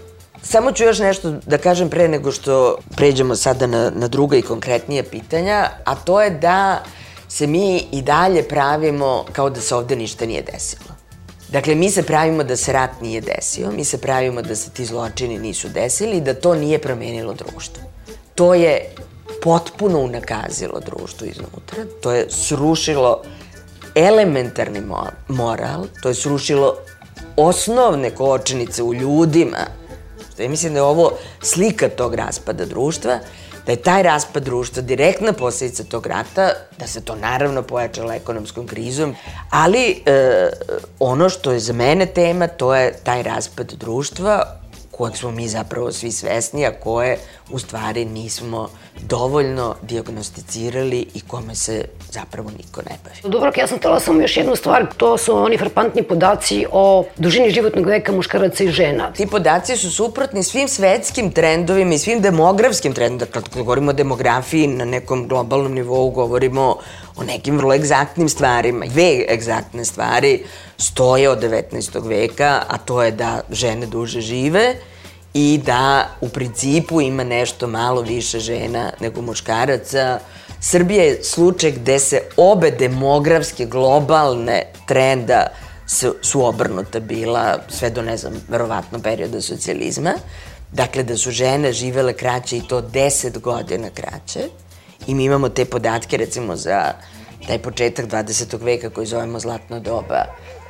Samo 0.44 0.72
ću 0.72 0.84
još 0.84 1.00
nešto 1.00 1.32
da 1.46 1.58
kažem 1.58 1.90
pre 1.90 2.08
nego 2.08 2.32
što 2.32 2.78
pređemo 2.96 3.36
sada 3.36 3.68
na, 3.68 3.92
na 3.96 4.08
druga 4.08 4.38
i 4.38 4.42
konkretnije 4.42 5.04
pitanja, 5.04 5.70
a 5.86 5.96
to 5.96 6.22
je 6.22 6.30
da 6.30 6.84
se 7.32 7.48
mi 7.48 7.88
i 7.92 8.02
dalje 8.02 8.44
pravimo 8.44 9.26
kao 9.32 9.50
da 9.50 9.62
se 9.62 9.76
ovde 9.76 9.96
ništa 9.96 10.26
nije 10.26 10.42
desilo. 10.42 10.96
Dakle, 11.50 11.76
mi 11.76 11.92
se 11.92 12.04
pravimo 12.04 12.44
da 12.44 12.56
se 12.56 12.74
rat 12.74 13.02
nije 13.02 13.22
desio, 13.22 13.72
mi 13.72 13.86
se 13.86 13.98
pravimo 13.98 14.42
da 14.42 14.56
se 14.56 14.70
ti 14.70 14.86
zločini 14.86 15.40
nisu 15.40 15.70
desili 15.70 16.18
i 16.18 16.22
da 16.22 16.34
to 16.34 16.56
nije 16.56 16.80
promenilo 16.80 17.34
društvo. 17.34 17.84
To 18.36 18.54
je 18.54 18.96
potpuno 19.44 20.00
unakazilo 20.00 20.80
društvo 20.80 21.28
iznutra, 21.28 21.86
to 22.02 22.12
je 22.12 22.28
srušilo 22.30 23.22
elementarni 23.96 24.82
moral, 25.28 25.86
to 26.02 26.10
je 26.10 26.16
srušilo 26.16 26.76
osnovne 27.38 28.12
kočenice 28.12 28.84
u 28.84 28.94
ljudima. 28.94 29.68
Ja 30.38 30.50
mislim 30.50 30.74
da 30.74 30.80
je 30.80 30.84
ovo 30.84 31.12
slika 31.42 31.90
tog 31.90 32.16
raspada 32.16 32.66
društva 32.66 33.20
da 33.66 33.72
je 33.72 33.76
taj 33.76 34.04
raspad 34.04 34.44
društva 34.44 34.82
direktna 34.82 35.34
posledica 35.34 35.84
tog 35.84 36.06
rata, 36.06 36.50
da 36.80 36.88
se 36.88 37.02
to 37.02 37.16
naravno 37.16 37.62
pojačalo 37.62 38.12
ekonomskom 38.12 38.68
krizom, 38.68 39.16
ali 39.50 40.04
e, 40.06 40.50
ono 41.00 41.30
što 41.30 41.52
je 41.52 41.60
za 41.60 41.74
mene 41.74 42.06
tema, 42.06 42.48
to 42.48 42.76
je 42.76 42.94
taj 43.04 43.24
raspad 43.24 43.74
društva 43.74 44.62
kojeg 44.92 45.18
smo 45.18 45.32
mi 45.32 45.48
zapravo 45.48 45.92
svi 45.92 46.12
svesni, 46.12 46.66
a 46.66 46.80
koje 46.80 47.18
u 47.52 47.60
stvari 47.60 48.06
nismo 48.06 48.70
dovoljno 49.02 49.76
diagnosticirali 49.82 51.06
i 51.14 51.22
kome 51.22 51.56
se 51.56 51.86
zapravo 52.12 52.50
niko 52.58 52.82
ne 52.82 52.98
bavi. 53.04 53.32
Dobro, 53.34 53.52
ja 53.58 53.68
sam 53.68 53.80
tela 53.80 54.00
samo 54.00 54.22
još 54.22 54.38
jednu 54.38 54.56
stvar, 54.56 54.86
to 54.98 55.18
su 55.18 55.38
oni 55.38 55.58
frapantni 55.58 56.04
podaci 56.04 56.66
o 56.72 57.06
dužini 57.18 57.52
životnog 57.52 57.86
veka 57.86 58.12
muškaraca 58.12 58.64
i 58.64 58.72
žena. 58.72 59.12
Ti 59.14 59.28
podaci 59.28 59.78
su 59.78 59.92
suprotni 59.92 60.44
svim 60.44 60.68
svetskim 60.68 61.32
trendovima 61.32 61.94
i 61.94 62.00
svim 62.00 62.22
demografskim 62.22 62.94
trendovima. 62.94 63.26
Dakle, 63.26 63.42
kad 63.42 63.56
govorimo 63.56 63.90
o 63.90 63.94
demografiji 63.94 64.68
na 64.68 64.86
nekom 64.86 65.28
globalnom 65.28 65.74
nivou, 65.74 66.10
govorimo 66.10 66.78
o 67.16 67.24
nekim 67.24 67.58
vrlo 67.58 67.74
egzaktnim 67.74 68.30
stvarima. 68.30 68.86
Dve 68.86 69.26
egzaktne 69.30 69.86
stvari 69.86 70.44
stoje 70.78 71.30
od 71.30 71.40
19. 71.40 72.08
veka, 72.08 72.62
a 72.68 72.78
to 72.78 73.04
je 73.04 73.12
da 73.12 73.42
žene 73.52 73.86
duže 73.86 74.22
žive 74.22 74.76
i 75.34 75.62
da 75.66 76.08
u 76.22 76.30
principu 76.30 77.02
ima 77.02 77.24
nešto 77.24 77.68
malo 77.68 78.02
više 78.02 78.40
žena 78.40 78.92
nego 79.00 79.22
muškaraca. 79.22 80.20
Srbija 80.60 81.04
je 81.04 81.24
slučaj 81.24 81.72
gde 81.72 82.00
se 82.00 82.22
obe 82.38 82.72
demografske 82.72 83.66
globalne 83.66 84.64
trenda 84.88 85.48
su, 86.22 86.46
obrnuta 86.46 87.00
bila 87.00 87.60
sve 87.70 87.90
do, 87.90 88.02
ne 88.02 88.18
znam, 88.18 88.34
verovatno 88.48 89.00
perioda 89.00 89.42
socijalizma. 89.42 90.14
Dakle, 90.72 91.04
da 91.04 91.18
su 91.18 91.32
žene 91.32 91.74
živele 91.74 92.14
kraće 92.14 92.58
i 92.58 92.68
to 92.68 92.82
10 92.82 93.40
godina 93.40 93.90
kraće. 93.90 94.40
I 95.08 95.16
mi 95.16 95.24
imamo 95.24 95.50
te 95.50 95.66
podatke, 95.66 96.18
recimo, 96.18 96.56
za 96.56 96.94
taj 97.48 97.60
početak 97.60 98.06
20. 98.06 98.64
veka 98.64 98.90
koji 98.90 99.08
zovemo 99.08 99.40
zlatno 99.40 99.80
doba 99.80 100.26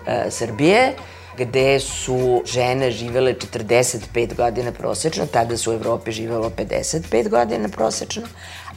e, 0.08 0.32
Srbije 0.32 0.96
gde 1.46 1.80
su 1.80 2.44
žene 2.46 2.92
živele 2.92 3.34
45 3.34 4.36
godina 4.36 4.72
prosečno, 4.72 5.26
tada 5.26 5.58
su 5.58 5.72
u 5.72 5.74
Evropi 5.74 6.12
živelo 6.12 6.50
55 6.50 7.30
godina 7.30 7.70
prosečno, 7.70 8.24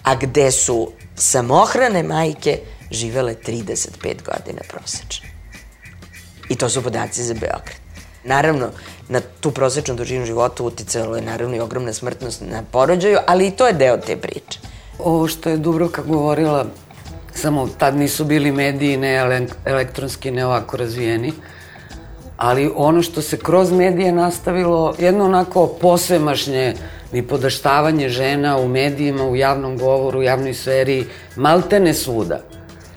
a 0.02 0.14
gde 0.14 0.50
su 0.50 0.90
samohrane 1.16 2.02
majke 2.02 2.58
živele 2.90 3.34
35 3.46 4.22
godina 4.24 4.60
prosečno. 4.68 5.28
I 6.48 6.56
to 6.56 6.68
su 6.68 6.82
podaci 6.82 7.22
za 7.22 7.34
Beograd. 7.34 7.76
Naravno, 8.24 8.70
na 9.08 9.20
tu 9.40 9.50
prosečnu 9.50 9.94
dužinu 9.94 10.26
života 10.26 10.62
uticalo 10.62 11.16
je 11.16 11.22
naravno 11.22 11.56
i 11.56 11.60
ogromna 11.60 11.92
smrtnost 11.92 12.40
na 12.40 12.62
porođaju, 12.62 13.18
ali 13.26 13.46
i 13.46 13.50
to 13.50 13.66
je 13.66 13.72
deo 13.72 13.96
te 13.96 14.16
priče. 14.16 14.58
Ovo 14.98 15.28
što 15.28 15.50
je 15.50 15.56
Dubrovka 15.56 16.02
govorila, 16.02 16.66
samo 17.34 17.68
tad 17.78 17.96
nisu 17.96 18.24
bili 18.24 18.52
mediji 18.52 18.96
ne 18.96 19.46
elektronski, 19.64 20.30
ne 20.30 20.46
ovako 20.46 20.76
razvijeni, 20.76 21.32
ali 22.36 22.70
ono 22.76 23.02
što 23.02 23.22
se 23.22 23.36
kroz 23.36 23.72
medije 23.72 24.12
nastavilo, 24.12 24.94
jedno 24.98 25.24
onako 25.24 25.66
posvemašnje 25.66 26.74
ni 27.12 27.22
podaštavanje 27.22 28.08
žena 28.08 28.58
u 28.58 28.68
medijima, 28.68 29.24
u 29.24 29.36
javnom 29.36 29.78
govoru, 29.78 30.18
u 30.18 30.22
javnoj 30.22 30.54
sferi, 30.54 31.06
maltene 31.36 31.94
svuda. 31.94 32.40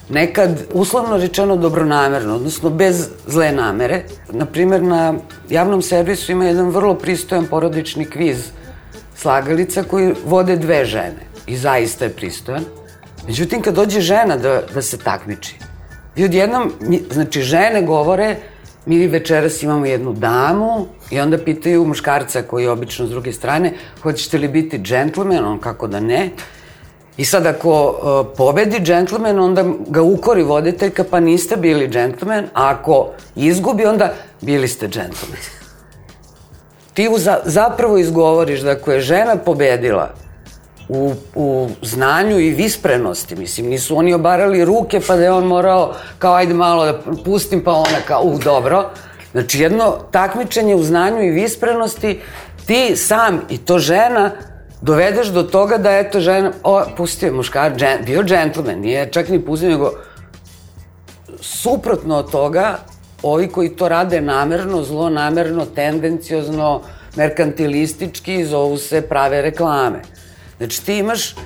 Nekad, 0.09 0.63
uslovno 0.73 1.17
rečeno, 1.17 1.55
dobronamerno, 1.55 2.35
odnosno 2.35 2.69
bez 2.69 3.09
zle 3.27 3.51
namere. 3.51 4.03
Naprimer, 4.31 4.83
na 4.83 5.13
javnom 5.49 5.81
servisu 5.81 6.31
ima 6.31 6.45
jedan 6.45 6.69
vrlo 6.69 6.93
pristojan 6.95 7.45
porodični 7.45 8.05
kviz 8.05 8.49
slagalica 9.15 9.83
koji 9.83 10.13
vode 10.25 10.55
dve 10.55 10.85
žene. 10.85 11.27
I 11.47 11.57
zaista 11.57 12.05
je 12.05 12.13
pristojan. 12.13 12.63
Međutim, 13.27 13.61
kad 13.61 13.75
dođe 13.75 14.01
žena 14.01 14.37
da, 14.37 14.61
da 14.73 14.81
se 14.81 14.97
takmiči, 14.97 15.55
i 16.15 16.25
odjednom, 16.25 16.73
znači, 17.11 17.41
žene 17.41 17.81
govore 17.81 18.35
mi 18.87 19.07
večeras 19.07 19.63
imamo 19.63 19.85
jednu 19.85 20.13
damu 20.13 20.87
i 21.11 21.19
onda 21.19 21.37
pitaju 21.37 21.85
muškarca 21.85 22.41
koji 22.41 22.63
je 22.63 22.69
obično 22.69 23.07
s 23.07 23.09
druge 23.09 23.33
strane, 23.33 23.73
hoćete 24.01 24.37
li 24.37 24.47
biti 24.47 24.79
džentlmen, 24.79 25.45
on 25.45 25.59
kako 25.59 25.87
da 25.87 25.99
ne. 25.99 26.29
I 27.17 27.25
sad 27.25 27.45
ako 27.45 27.85
uh, 27.85 28.37
pobedi 28.37 28.79
džentlmen, 28.79 29.39
onda 29.39 29.65
ga 29.87 30.01
ukori 30.01 30.43
voditeljka, 30.43 31.03
pa 31.03 31.19
niste 31.19 31.55
bili 31.55 31.87
džentlmen, 31.89 32.45
a 32.53 32.69
ako 32.69 33.09
izgubi, 33.35 33.85
onda 33.85 34.13
bili 34.41 34.67
ste 34.67 34.87
džentlmen. 34.87 35.41
Ti 36.93 37.09
za, 37.17 37.39
zapravo 37.45 37.97
izgovoriš 37.97 38.59
da 38.59 38.71
ako 38.71 38.91
je 38.91 39.01
žena 39.01 39.35
pobedila, 39.35 40.13
u, 40.89 41.13
u 41.35 41.69
znanju 41.81 42.39
i 42.39 42.49
visprenosti. 42.49 43.35
Mislim, 43.35 43.67
nisu 43.67 43.97
oni 43.97 44.13
obarali 44.13 44.65
ruke 44.65 45.01
pa 45.07 45.15
da 45.15 45.23
je 45.23 45.31
on 45.31 45.45
morao 45.45 45.93
kao 46.19 46.33
ajde 46.33 46.53
malo 46.53 46.85
da 46.85 47.01
pustim 47.25 47.63
pa 47.63 47.71
ona 47.71 48.01
kao 48.07 48.21
u 48.21 48.37
dobro. 48.37 48.89
Znači 49.31 49.59
jedno 49.59 49.95
takmičenje 50.11 50.75
u 50.75 50.83
znanju 50.83 51.23
i 51.23 51.31
visprenosti 51.31 52.19
ti 52.65 52.95
sam 52.95 53.41
i 53.49 53.57
to 53.57 53.79
žena 53.79 54.31
dovedeš 54.81 55.27
do 55.27 55.43
toga 55.43 55.77
da 55.77 55.91
eto 55.91 56.19
žena, 56.19 56.51
o, 56.63 56.83
pustio 56.97 57.27
je 57.27 57.31
muškar, 57.31 57.75
džen, 57.75 58.05
bio 58.05 58.23
džentlmen, 58.23 58.79
nije 58.79 59.11
čak 59.11 59.29
ni 59.29 59.45
pustio, 59.45 59.69
nego 59.69 59.91
suprotno 61.41 62.17
od 62.17 62.31
toga, 62.31 62.77
ovi 63.23 63.47
koji 63.47 63.69
to 63.69 63.89
rade 63.89 64.21
namerno, 64.21 64.83
zlonamerno, 64.83 65.65
tendenciozno, 65.65 66.81
merkantilistički, 67.15 68.45
zovu 68.45 68.77
se 68.77 69.01
prave 69.01 69.41
reklame. 69.41 70.01
Znači 70.57 70.85
ti 70.85 70.97
imaš 70.97 71.33
uh, 71.33 71.39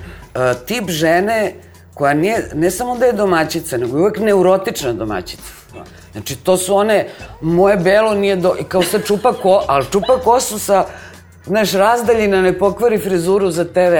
tip 0.66 0.90
žene 0.90 1.54
koja 1.94 2.14
nije, 2.14 2.50
ne 2.54 2.70
samo 2.70 2.98
da 2.98 3.06
je 3.06 3.12
domaćica, 3.12 3.76
nego 3.76 3.96
je 3.96 4.02
uvek 4.02 4.18
neurotična 4.18 4.92
domaćica. 4.92 5.52
Znači 6.12 6.36
to 6.36 6.56
su 6.56 6.76
one, 6.76 7.06
moje 7.40 7.76
belo 7.76 8.14
nije 8.14 8.36
do, 8.36 8.54
i 8.60 8.64
kao 8.64 8.82
sad 8.82 9.06
čupa 9.06 9.32
ko, 9.32 9.64
ali 9.68 9.86
čupa 9.92 10.18
kosu 10.24 10.58
sa, 10.58 10.84
znaš, 11.44 11.72
razdaljina 11.72 12.42
ne 12.42 12.58
pokvari 12.58 12.98
frizuru 12.98 13.50
za 13.50 13.64
TV 13.64 13.96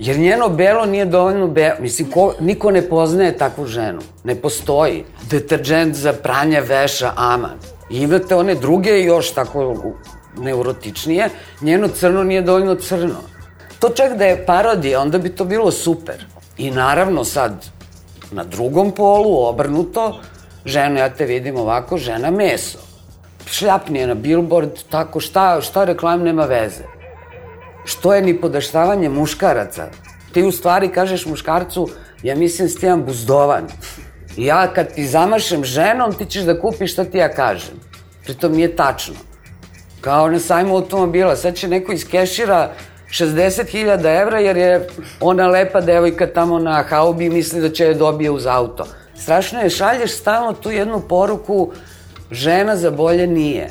Jer 0.00 0.18
njeno 0.18 0.48
belo 0.48 0.86
nije 0.86 1.04
dovoljno 1.04 1.46
belo. 1.46 1.74
Mislim, 1.80 2.10
ko, 2.10 2.34
niko 2.40 2.70
ne 2.70 2.82
poznaje 2.82 3.38
takvu 3.38 3.66
ženu. 3.66 4.00
Ne 4.24 4.34
postoji. 4.34 5.04
Deterđent 5.30 5.94
za 5.94 6.12
pranje 6.12 6.60
veša, 6.60 7.12
aman. 7.16 7.58
I 7.90 8.00
imate 8.00 8.34
one 8.34 8.54
druge 8.54 9.02
još 9.02 9.30
tako 9.30 9.76
neurotičnije. 10.38 11.28
Njeno 11.60 11.88
crno 11.88 12.24
nije 12.24 12.42
dovoljno 12.42 12.74
crno. 12.74 13.20
To 13.80 13.88
čak 13.88 14.16
da 14.16 14.24
je 14.24 14.46
parodija, 14.46 15.00
onda 15.00 15.18
bi 15.18 15.28
to 15.28 15.44
bilo 15.44 15.70
super. 15.70 16.24
I 16.58 16.70
naravno 16.70 17.24
sad, 17.24 17.66
na 18.30 18.44
drugom 18.44 18.92
polu, 18.92 19.46
obrnuto, 19.46 20.20
žena, 20.64 21.00
ja 21.00 21.08
te 21.08 21.26
vidim 21.26 21.56
ovako, 21.56 21.98
žena 21.98 22.30
meso. 22.30 22.78
Šljapni 23.46 23.98
je 23.98 24.06
na 24.06 24.14
billboard, 24.14 24.70
tako 24.90 25.20
šta, 25.20 25.60
šta 25.60 25.84
reklam 25.84 26.22
nema 26.22 26.44
veze. 26.44 26.84
Što 27.84 28.14
je 28.14 28.22
ni 28.22 28.40
podaštavanje 28.40 29.08
muškaraca? 29.08 29.88
Ti 30.32 30.42
u 30.42 30.52
stvari 30.52 30.88
kažeš 30.88 31.26
muškarcu, 31.26 31.88
ja 32.22 32.36
mislim 32.36 32.68
s 32.68 32.76
ti 32.76 32.86
jedan 32.86 33.04
buzdovan. 33.04 33.66
Ja 34.36 34.72
kad 34.74 34.94
ti 34.94 35.06
zamašem 35.06 35.64
ženom, 35.64 36.12
ti 36.12 36.26
ćeš 36.26 36.42
da 36.42 36.60
kupiš 36.60 36.92
šta 36.92 37.04
ti 37.04 37.18
ja 37.18 37.28
kažem. 37.32 37.80
Pritom 38.24 38.52
nije 38.52 38.76
tačno. 38.76 39.14
Kao 40.00 40.28
na 40.30 40.38
sajmu 40.38 40.74
automobila, 40.74 41.36
sad 41.36 41.54
će 41.54 41.68
neko 41.68 41.92
iz 41.92 42.08
kešira 42.08 42.72
60.000 43.10 44.22
evra 44.22 44.38
jer 44.38 44.56
je 44.56 44.88
ona 45.20 45.46
lepa 45.46 45.80
devojka 45.80 46.26
tamo 46.26 46.58
na 46.58 46.82
haubi 46.82 47.30
misli 47.30 47.60
da 47.60 47.70
će 47.70 47.84
je 47.84 47.94
dobije 47.94 48.30
uz 48.30 48.46
auto. 48.46 48.86
Strašno 49.14 49.60
je, 49.60 49.70
šalješ 49.70 50.12
stalno 50.12 50.52
tu 50.52 50.70
jednu 50.70 51.00
poruku 51.00 51.72
žena 52.30 52.76
za 52.76 52.90
bolje 52.90 53.26
nije. 53.26 53.70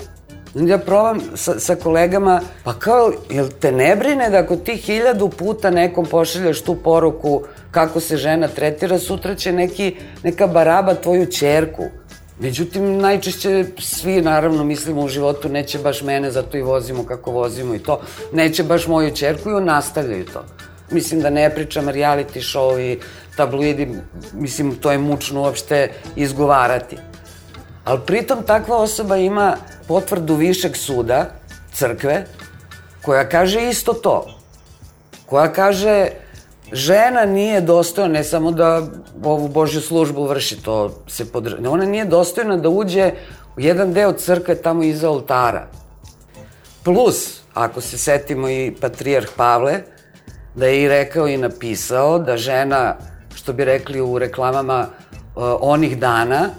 Ja 0.55 0.77
probam 0.77 1.21
sa, 1.35 1.59
sa 1.59 1.75
kolegama, 1.75 2.41
pa 2.63 2.73
kao, 2.73 3.11
jel 3.29 3.47
te 3.59 3.71
ne 3.71 3.95
brine 3.95 4.29
da 4.29 4.37
ako 4.37 4.55
ti 4.55 4.75
hiljadu 4.75 5.29
puta 5.29 5.69
nekom 5.69 6.05
pošaljaš 6.05 6.61
tu 6.61 6.75
poruku 6.75 7.41
kako 7.71 7.99
se 7.99 8.17
žena 8.17 8.47
tretira, 8.47 8.99
sutra 8.99 9.35
će 9.35 9.51
neki, 9.51 9.95
neka 10.23 10.47
baraba 10.47 10.93
tvoju 10.93 11.25
čerku. 11.25 11.83
Međutim, 12.39 12.97
najčešće 12.97 13.65
svi, 13.79 14.21
naravno, 14.21 14.63
mislimo 14.63 15.01
u 15.01 15.07
životu, 15.07 15.49
neće 15.49 15.79
baš 15.79 16.01
mene, 16.01 16.31
zato 16.31 16.57
i 16.57 16.61
vozimo 16.61 17.03
kako 17.05 17.31
vozimo 17.31 17.75
i 17.75 17.79
to, 17.79 18.01
neće 18.33 18.63
baš 18.63 18.87
moju 18.87 19.15
čerku 19.15 19.49
i 19.49 19.61
nastavljaju 19.61 20.25
to. 20.25 20.43
Mislim 20.91 21.21
da 21.21 21.29
ne 21.29 21.49
pričam 21.55 21.85
reality 21.85 22.39
show 22.39 22.79
i 22.79 22.99
tabloidi, 23.37 23.87
mislim, 24.33 24.75
to 24.75 24.91
je 24.91 24.97
mučno 24.97 25.41
uopšte 25.41 25.91
izgovarati. 26.15 26.97
Ali 27.83 27.99
pritom 28.05 28.43
takva 28.43 28.77
osoba 28.77 29.17
ima 29.17 29.57
potvrdu 29.87 30.35
višeg 30.35 30.75
suda, 30.75 31.25
crkve, 31.73 32.25
koja 33.01 33.29
kaže 33.29 33.69
isto 33.69 33.93
to. 33.93 34.39
Koja 35.25 35.53
kaže 35.53 36.07
žena 36.73 37.25
nije 37.25 37.61
dostojna, 37.61 38.13
ne 38.13 38.23
samo 38.23 38.51
da 38.51 38.81
ovu 39.23 39.47
Božju 39.47 39.81
službu 39.81 40.25
vrši, 40.27 40.63
to 40.63 41.03
se 41.07 41.31
podržava. 41.31 41.69
Ona 41.69 41.85
nije 41.85 42.05
dostojna 42.05 42.57
da 42.57 42.69
uđe 42.69 43.11
u 43.57 43.61
jedan 43.61 43.93
deo 43.93 44.13
crkve 44.13 44.55
tamo 44.55 44.83
iza 44.83 45.09
oltara. 45.09 45.67
Plus, 46.83 47.41
ako 47.53 47.81
se 47.81 47.97
setimo 47.97 48.49
i 48.49 48.73
patrijarh 48.81 49.27
Pavle, 49.35 49.81
da 50.55 50.67
je 50.67 50.83
i 50.83 50.87
rekao 50.87 51.27
i 51.27 51.37
napisao 51.37 52.19
da 52.19 52.37
žena, 52.37 52.95
što 53.35 53.53
bi 53.53 53.65
rekli 53.65 54.01
u 54.01 54.19
reklamama 54.19 54.87
onih 55.61 55.97
dana, 55.97 56.49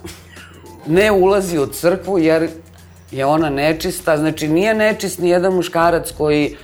ne 0.86 1.12
ulazi 1.12 1.58
u 1.58 1.66
crkvu 1.66 2.18
jer 2.18 2.48
je 3.10 3.26
ona 3.26 3.50
nečista, 3.50 4.16
znači 4.16 4.48
nije 4.48 4.74
nečist 4.74 5.18
ni 5.18 5.28
jedan 5.28 5.54
muškarac 5.54 6.10
koji 6.10 6.56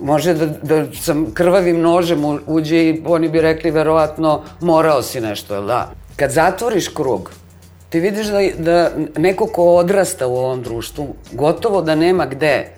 može 0.00 0.34
da, 0.34 0.46
da 0.46 0.86
sam 0.94 1.30
krvavim 1.34 1.80
nožem 1.80 2.24
uđe 2.46 2.84
i 2.84 3.02
oni 3.06 3.28
bi 3.28 3.40
rekli 3.40 3.70
verovatno 3.70 4.42
morao 4.60 5.02
si 5.02 5.20
nešto, 5.20 5.54
jel 5.54 5.66
da? 5.66 5.90
Kad 6.16 6.30
zatvoriš 6.30 6.88
krug, 6.88 7.30
ti 7.88 8.00
vidiš 8.00 8.26
da, 8.26 8.40
da 8.58 8.90
neko 9.16 9.46
ko 9.46 9.64
odrasta 9.64 10.26
u 10.26 10.36
ovom 10.36 10.62
društvu, 10.62 11.14
gotovo 11.32 11.82
da 11.82 11.94
nema 11.94 12.26
gde. 12.26 12.68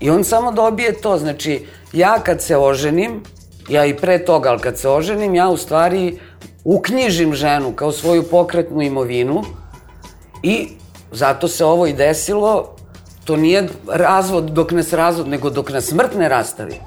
I 0.00 0.10
on 0.10 0.24
samo 0.24 0.52
dobije 0.52 0.92
to, 0.92 1.18
znači 1.18 1.66
ja 1.92 2.18
kad 2.18 2.42
se 2.42 2.56
oženim, 2.56 3.22
ja 3.68 3.86
i 3.86 3.96
pre 3.96 4.24
toga, 4.24 4.50
ali 4.50 4.60
kad 4.60 4.78
se 4.78 4.88
oženim, 4.88 5.34
ja 5.34 5.48
u 5.48 5.56
stvari 5.56 6.18
uknjižim 6.64 7.34
ženu 7.34 7.72
kao 7.72 7.92
svoju 7.92 8.22
pokretnu 8.22 8.82
imovinu 8.82 9.42
i 10.42 10.68
zato 11.12 11.48
se 11.48 11.64
ovo 11.64 11.86
i 11.86 11.92
desilo 11.92 12.77
To 13.28 13.36
nije 13.36 13.68
razvod 13.86 14.44
dok 14.44 14.70
nas 14.72 14.92
razvod, 14.92 15.28
nego 15.28 15.50
dok 15.50 15.70
nas 15.70 15.84
smrt 15.84 16.14
ne 16.16 16.28
rastavi. 16.28 16.78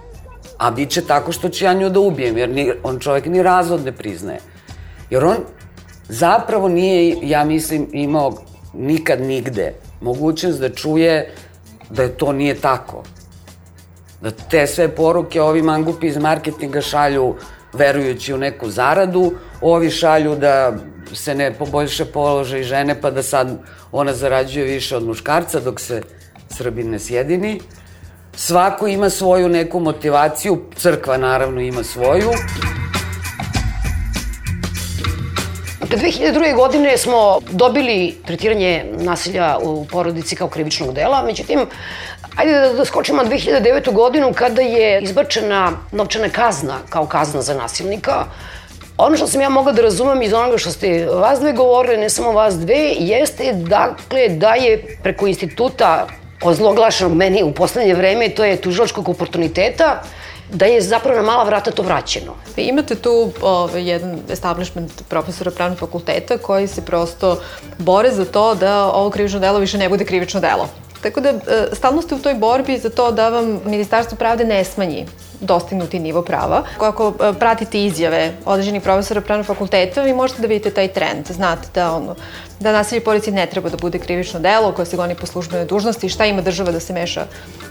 A 0.58 0.72
bit 0.72 0.90
će 0.90 1.02
tako 1.06 1.32
što 1.32 1.50
ću 1.50 1.66
ja 1.66 1.74
nju 1.74 1.90
da 1.90 2.00
ubijem, 2.00 2.38
jer 2.38 2.50
ni, 2.50 2.72
on 2.84 3.00
čovjek 3.00 3.26
ni 3.26 3.44
razvod 3.44 3.84
ne 3.86 3.92
priznaje. 3.92 4.40
Jer 5.10 5.26
on 5.26 5.38
zapravo 6.10 6.70
nije, 6.70 7.18
ja 7.22 7.44
mislim, 7.46 7.88
imao 7.94 8.34
nikad 8.74 9.22
nigde 9.22 9.74
mogućnost 10.02 10.60
da 10.60 10.70
čuje 10.70 11.34
da 11.90 12.04
je 12.04 12.18
to 12.18 12.34
nije 12.34 12.56
tako. 12.56 13.04
Da 14.22 14.32
te 14.32 14.68
sve 14.68 14.88
poruke 14.96 15.42
ovi 15.42 15.62
mangupi 15.62 16.08
iz 16.08 16.18
marketinga 16.18 16.82
šalju 16.82 17.36
verujući 17.74 18.34
u 18.34 18.38
neku 18.38 18.70
zaradu, 18.70 19.32
ovi 19.62 19.90
šalju 19.90 20.36
da 20.36 20.74
se 21.14 21.36
ne 21.36 21.54
poboljša 21.54 22.06
položaj 22.14 22.64
žene 22.64 23.02
pa 23.02 23.12
da 23.12 23.24
sad 23.24 23.54
ona 23.92 24.14
zarađuje 24.14 24.66
više 24.66 24.98
od 24.98 25.04
muškarca 25.04 25.60
dok 25.60 25.80
se 25.80 26.02
Srbin 26.52 26.90
ne 26.90 27.00
sjedini. 27.00 27.60
Svako 28.36 28.88
ima 28.88 29.10
svoju 29.10 29.50
neku 29.50 29.80
motivaciju, 29.80 30.62
crkva 30.76 31.18
naravno 31.18 31.62
ima 31.62 31.84
svoju. 31.84 32.32
Dakle, 35.80 35.98
2002. 35.98 36.56
godine 36.56 36.98
smo 36.98 37.40
dobili 37.50 38.18
tretiranje 38.26 38.86
nasilja 38.92 39.58
u 39.62 39.86
porodici 39.86 40.36
kao 40.36 40.48
krivičnog 40.48 40.94
dela, 40.94 41.24
međutim, 41.24 41.60
ajde 42.36 42.60
da, 42.60 42.74
da 42.74 42.86
skočimo 42.86 43.24
na 43.24 43.30
2009. 43.30 43.94
godinu 43.94 44.34
kada 44.34 44.62
je 44.62 45.02
izbačena 45.02 45.72
novčana 45.92 46.30
kazna 46.30 46.78
kao 46.90 47.06
kazna 47.06 47.42
za 47.42 47.54
nasilnika. 47.54 48.26
Ono 48.98 49.18
što 49.18 49.28
sam 49.28 49.42
ja 49.42 49.50
mogla 49.50 49.72
da 49.72 49.82
razumem 49.82 50.22
iz 50.22 50.34
onoga 50.34 50.58
što 50.58 50.72
ste 50.72 51.06
vas 51.06 51.40
dve 51.40 51.54
govorili, 51.54 51.98
ne 51.98 52.10
samo 52.10 52.32
vas 52.32 52.56
dve, 52.56 52.94
jeste 53.00 53.54
dakle 53.54 54.30
da 54.30 54.54
je 54.54 54.98
preko 55.04 55.28
instituta 55.28 56.08
ozloglašenog 56.42 57.14
meni 57.14 57.44
u 57.44 57.52
poslednje 57.52 57.94
vreme, 57.94 58.30
to 58.30 58.44
je 58.44 58.62
tužilačkog 58.62 59.10
oportuniteta, 59.10 60.02
da 60.54 60.66
je 60.66 60.82
zapravo 60.82 61.18
na 61.18 61.24
mala 61.24 61.44
vrata 61.44 61.72
to 61.72 61.82
vraćeno. 61.82 62.34
Imate 62.58 62.96
tu 62.96 63.32
ovaj, 63.42 63.90
jedan 63.90 64.20
establishment 64.30 64.92
profesora 65.10 65.52
pravnog 65.52 65.80
fakulteta 65.80 66.38
koji 66.38 66.68
se 66.68 66.86
prosto 66.86 67.40
bore 67.78 68.12
za 68.12 68.26
to 68.26 68.56
da 68.56 68.86
ovo 68.86 69.10
krivično 69.10 69.40
delo 69.40 69.60
više 69.60 69.78
ne 69.78 69.90
bude 69.90 70.06
krivično 70.06 70.40
delo. 70.40 70.70
Tako 71.02 71.22
da 71.22 71.30
e, 71.30 71.40
stalno 71.74 72.02
ste 72.02 72.16
u 72.16 72.20
toj 72.20 72.34
borbi 72.34 72.78
za 72.78 72.90
to 72.90 73.12
da 73.12 73.30
vam 73.30 73.62
Ministarstvo 73.66 74.18
pravde 74.18 74.46
ne 74.46 74.64
smanji 74.64 75.06
dostignuti 75.40 76.00
nivo 76.00 76.22
prava. 76.22 76.64
Ako 76.80 77.14
e, 77.20 77.34
pratite 77.40 77.84
izjave 77.84 78.34
određenih 78.46 78.82
profesora 78.82 79.22
pravnog 79.22 79.46
fakulteta, 79.46 80.02
vi 80.02 80.14
možete 80.14 80.42
da 80.42 80.48
vidite 80.48 80.70
taj 80.72 80.88
trend. 80.88 81.26
Znate 81.30 81.68
da 81.74 81.96
ono, 81.96 82.16
da 82.62 82.72
nasilje 82.72 83.02
policiji 83.02 83.34
ne 83.34 83.46
treba 83.46 83.70
da 83.70 83.78
bude 83.78 84.00
krivično 84.00 84.40
delo 84.40 84.72
koje 84.72 84.86
se 84.86 84.98
goni 84.98 85.16
po 85.16 85.26
službenoj 85.26 85.66
dužnosti 85.66 86.06
i 86.06 86.10
šta 86.10 86.26
ima 86.26 86.42
država 86.42 86.72
da 86.72 86.80
se 86.80 86.94
meša 86.94 87.26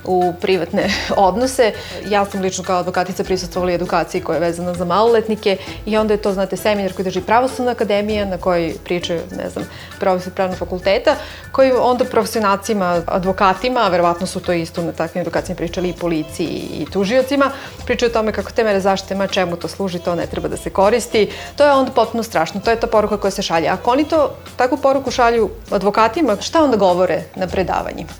u 0.05 0.33
privatne 0.41 0.91
odnose. 1.17 1.73
Ja 2.09 2.25
sam 2.25 2.41
lično 2.41 2.65
kao 2.65 2.79
advokatica 2.79 3.25
prisustvovala 3.25 3.73
edukaciji 3.73 4.21
koja 4.21 4.37
je 4.37 4.41
vezana 4.41 4.75
za 4.75 4.85
maloletnike 4.85 5.57
i 5.87 5.97
onda 5.97 6.15
je 6.15 6.23
to, 6.23 6.33
znate, 6.33 6.57
seminar 6.57 6.93
koji 6.93 7.05
drži 7.05 7.21
pravosudna 7.21 7.71
akademija 7.71 8.25
na 8.25 8.39
kojoj 8.39 8.75
pričaju, 8.85 9.21
ne 9.37 9.51
znam, 9.51 9.65
profesor 10.01 10.33
pravnog 10.33 10.59
fakulteta, 10.59 11.17
koji 11.53 11.73
onda 11.73 12.05
profesionalcima, 12.05 13.03
advokatima, 13.07 13.89
verovatno 13.89 14.27
su 14.27 14.41
to 14.41 14.53
isto 14.53 14.83
na 14.83 14.93
takvim 14.93 15.23
edukacijama 15.23 15.57
pričali 15.57 15.89
i 15.89 15.93
policiji 15.93 16.69
i 16.73 16.87
tužiocima, 16.93 17.51
pričaju 17.85 18.11
o 18.11 18.13
tome 18.13 18.33
kako 18.33 18.53
te 18.53 18.65
mere 18.65 18.81
zaštite, 18.81 19.15
ma 19.15 19.27
čemu 19.27 19.57
to 19.57 19.69
služi, 19.69 19.99
to 19.99 20.15
ne 20.15 20.27
treba 20.27 20.49
da 20.49 20.57
se 20.57 20.71
koristi. 20.71 21.31
To 21.57 21.65
je 21.65 21.73
onda 21.73 21.93
potpuno 21.93 22.23
strašno, 22.23 22.61
to 22.61 22.71
je 22.71 22.81
ta 22.81 22.87
poruka 22.87 23.17
koja 23.17 23.31
se 23.31 23.43
šalje. 23.43 23.69
Ako 23.69 23.91
oni 23.91 24.05
to, 24.05 24.35
takvu 24.57 24.80
poruku 24.83 25.11
šalju 25.11 25.51
advokatima, 25.71 26.37
šta 26.41 26.65
onda 26.65 26.77
govore 26.77 27.23
na 27.37 27.47
predavanjima? 27.47 28.11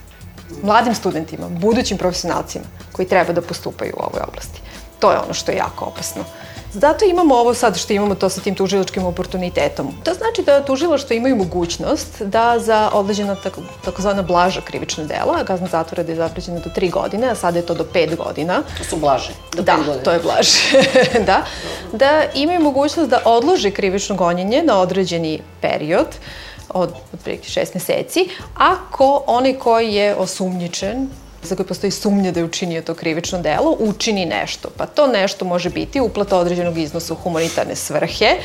Mladim 0.63 0.95
studentima, 0.95 1.49
budućim 1.49 1.99
profesionalcima 1.99 2.65
koji 2.93 3.09
treba 3.09 3.33
da 3.33 3.41
postupaju 3.43 3.93
u 3.97 4.03
ovoj 4.03 4.21
oblasti. 4.29 4.61
To 4.99 5.13
je 5.13 5.19
ono 5.19 5.35
što 5.35 5.53
je 5.53 5.57
jako 5.57 5.85
opasno. 5.85 6.25
Zato 6.73 7.05
imamo 7.05 7.35
ovo 7.35 7.55
sad 7.55 7.79
što 7.79 7.93
imamo 7.93 8.15
to 8.15 8.29
sa 8.29 8.41
tim 8.41 8.55
tužilačkim 8.55 9.05
oportunitetom. 9.05 9.95
To 10.05 10.15
znači 10.15 10.43
da 10.43 10.65
tužilaštvo 10.65 11.15
imaju 11.17 11.37
mogućnost 11.37 12.23
da 12.23 12.59
za 12.59 12.91
odleđena 12.93 13.35
tako, 13.35 13.61
takozvana 13.85 14.23
blaža 14.23 14.61
krivična 14.61 15.05
dela, 15.05 15.45
kazna 15.45 15.67
zatvora 15.67 16.03
da 16.03 16.13
je 16.13 16.17
zapređena 16.17 16.61
do 16.61 16.71
3 16.77 16.91
godine, 16.91 17.29
a 17.29 17.35
sada 17.35 17.59
je 17.59 17.67
to 17.67 17.75
do 17.75 17.87
5 17.95 18.17
godina. 18.17 18.63
To 18.79 18.85
su 18.85 18.97
blaže, 18.97 19.33
do 19.57 19.63
5 19.63 19.65
da, 19.65 19.77
godina. 19.77 19.97
Da, 19.97 20.03
to 20.03 20.13
je 20.13 20.19
blaže. 20.19 20.59
da, 21.31 21.43
da 21.93 22.23
imaju 22.35 22.61
mogućnost 22.61 23.11
da 23.11 23.23
odlože 23.25 23.71
krivično 23.71 24.17
gonjenje 24.17 24.63
na 24.63 24.79
određeni 24.79 25.41
period 25.61 26.07
od 26.75 26.93
otprilike 27.15 27.49
6 27.49 27.75
meseci, 27.75 28.29
ako 28.55 29.23
onaj 29.27 29.59
koji 29.59 29.95
je 29.95 30.15
osumnjičen 30.15 31.09
za 31.43 31.57
koje 31.57 31.67
postoji 31.67 31.91
sumnja 31.91 32.33
da 32.33 32.41
je 32.41 32.45
učinio 32.45 32.83
to 32.83 32.95
krivično 32.95 33.39
delo, 33.39 33.77
učini 33.79 34.27
nešto. 34.27 34.69
Pa 34.77 34.87
to 34.87 35.07
nešto 35.07 35.45
može 35.45 35.71
biti 35.71 36.01
uplata 36.01 36.37
određenog 36.37 36.79
iznosa 36.79 37.13
u 37.13 37.17
humanitarne 37.17 37.77
svrhe, 37.77 38.37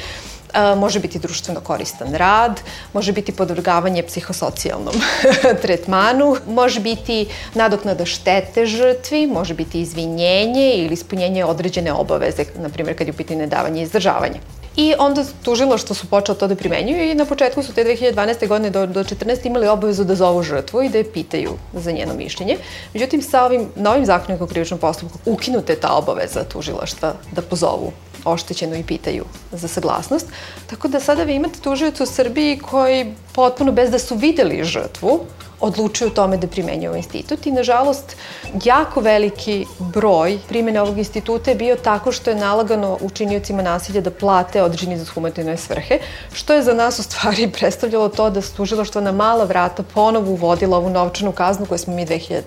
može 0.78 1.00
biti 1.00 1.20
društveno 1.20 1.60
koristan 1.60 2.14
rad, 2.14 2.62
može 2.94 3.12
biti 3.12 3.32
podvrgavanje 3.32 4.04
psihosocijalnom 4.04 4.94
tretmanu, 5.62 6.36
može 6.48 6.80
biti 6.80 7.28
nadoknada 7.54 8.06
štete 8.06 8.66
žrtvi, 8.66 9.28
može 9.28 9.54
biti 9.54 9.82
izvinjenje 9.82 10.74
ili 10.74 10.94
ispunjenje 10.94 11.46
određene 11.46 11.94
obaveze, 11.94 12.46
na 12.56 12.70
primjer 12.70 12.98
kad 12.98 13.08
je 13.08 13.14
u 13.14 13.18
pitanju 13.18 13.40
nedavanje 13.40 13.82
i 13.82 13.84
izdržavanje. 13.84 14.40
I 14.78 14.94
onda 15.00 15.24
tužilo 15.44 15.78
što 15.78 15.94
su 15.94 16.08
počeli 16.08 16.38
to 16.38 16.48
da 16.48 16.56
primenjuju 16.56 17.12
i 17.12 17.16
na 17.16 17.26
početku 17.26 17.64
su 17.64 17.74
te 17.74 17.84
2012. 17.84 18.48
godine 18.48 18.70
do, 18.70 18.86
do 18.86 19.04
14. 19.04 19.48
imali 19.48 19.68
obavezu 19.68 20.04
da 20.04 20.16
zovu 20.16 20.44
žrtvu 20.44 20.84
i 20.84 20.90
da 20.90 20.98
je 20.98 21.12
pitaju 21.12 21.52
za 21.74 21.92
njeno 21.92 22.14
mišljenje. 22.14 22.58
Međutim, 22.94 23.22
sa 23.22 23.46
ovim 23.46 23.70
novim 23.76 24.06
zakonom 24.06 24.42
o 24.42 24.48
krivičnom 24.48 24.80
postupku 24.80 25.20
ukinute 25.26 25.76
ta 25.76 25.94
obaveza 25.94 26.44
tužilaštva 26.44 27.14
da 27.32 27.42
pozovu 27.42 27.92
oštećenu 28.26 28.76
i 28.76 28.84
pitaju 28.84 29.26
za 29.52 29.68
saglasnost. 29.68 30.28
Tako 30.68 30.88
da 30.88 31.00
sada 31.00 31.24
vi 31.24 31.36
imate 31.36 31.60
tužioca 31.60 32.04
u 32.04 32.08
Srbiji 32.08 32.60
koji 32.60 33.14
potpuno 33.34 33.72
bez 33.72 33.92
da 33.92 34.00
su 34.00 34.16
videli 34.16 34.64
žrtvu, 34.64 35.20
odlučuju 35.60 36.10
tome 36.10 36.38
da 36.38 36.48
primenju 36.48 36.90
ovaj 36.90 37.00
institut 37.00 37.46
i 37.46 37.52
nažalost 37.52 38.16
jako 38.64 39.02
veliki 39.02 39.66
broj 39.80 40.40
primene 40.50 40.82
ovog 40.82 40.98
instituta 40.98 41.52
je 41.52 41.56
bio 41.56 41.76
tako 41.76 42.12
što 42.12 42.30
je 42.30 42.36
nalagano 42.36 42.98
učiniocima 43.02 43.62
nasilja 43.62 44.02
da 44.02 44.12
plate 44.12 44.64
određeni 44.64 44.98
za 44.98 45.06
humanitarne 45.14 45.58
svrhe, 45.58 46.00
što 46.34 46.54
je 46.54 46.64
za 46.64 46.74
nas 46.74 47.00
u 47.00 47.04
stvari 47.04 47.52
predstavljalo 47.58 48.10
to 48.10 48.30
da 48.30 48.42
tužilaštvo 48.42 49.02
na 49.02 49.12
mala 49.12 49.44
vrata 49.44 49.84
ponovo 49.84 50.32
uvodila 50.32 50.78
ovu 50.78 50.90
novčanu 50.90 51.32
kaznu 51.32 51.66
koju 51.66 51.78
smo 51.78 51.96
mi 51.96 52.06
2009. 52.06 52.42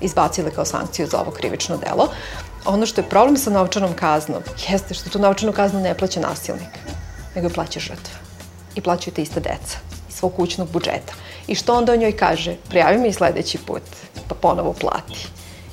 izbacili 0.00 0.50
kao 0.50 0.64
sankciju 0.64 1.06
za 1.06 1.20
ovo 1.20 1.30
krivično 1.30 1.76
delo. 1.76 2.08
Ono 2.66 2.86
što 2.86 3.00
je 3.00 3.08
problem 3.08 3.36
sa 3.36 3.50
novčanom 3.50 3.94
kaznom 3.94 4.42
jeste 4.68 4.94
što 4.94 5.10
tu 5.10 5.18
novčanu 5.18 5.52
kaznu 5.52 5.80
ne 5.80 5.94
plaća 5.94 6.20
nasilnik, 6.20 6.78
nego 7.34 7.46
je 7.46 7.54
plaća 7.54 7.80
žrtva. 7.80 8.14
I 8.74 8.80
plaćaju 8.80 9.14
te 9.14 9.22
iste 9.22 9.40
deca 9.40 9.78
iz 10.08 10.14
svog 10.14 10.34
kućnog 10.36 10.68
budžeta. 10.70 11.12
I 11.48 11.54
što 11.54 11.74
onda 11.74 11.92
o 11.92 11.96
njoj 11.96 12.16
kaže? 12.16 12.56
Prijavi 12.68 12.98
mi 12.98 13.12
sledeći 13.12 13.58
put, 13.58 13.82
pa 14.28 14.34
ponovo 14.34 14.72
plati. 14.72 15.26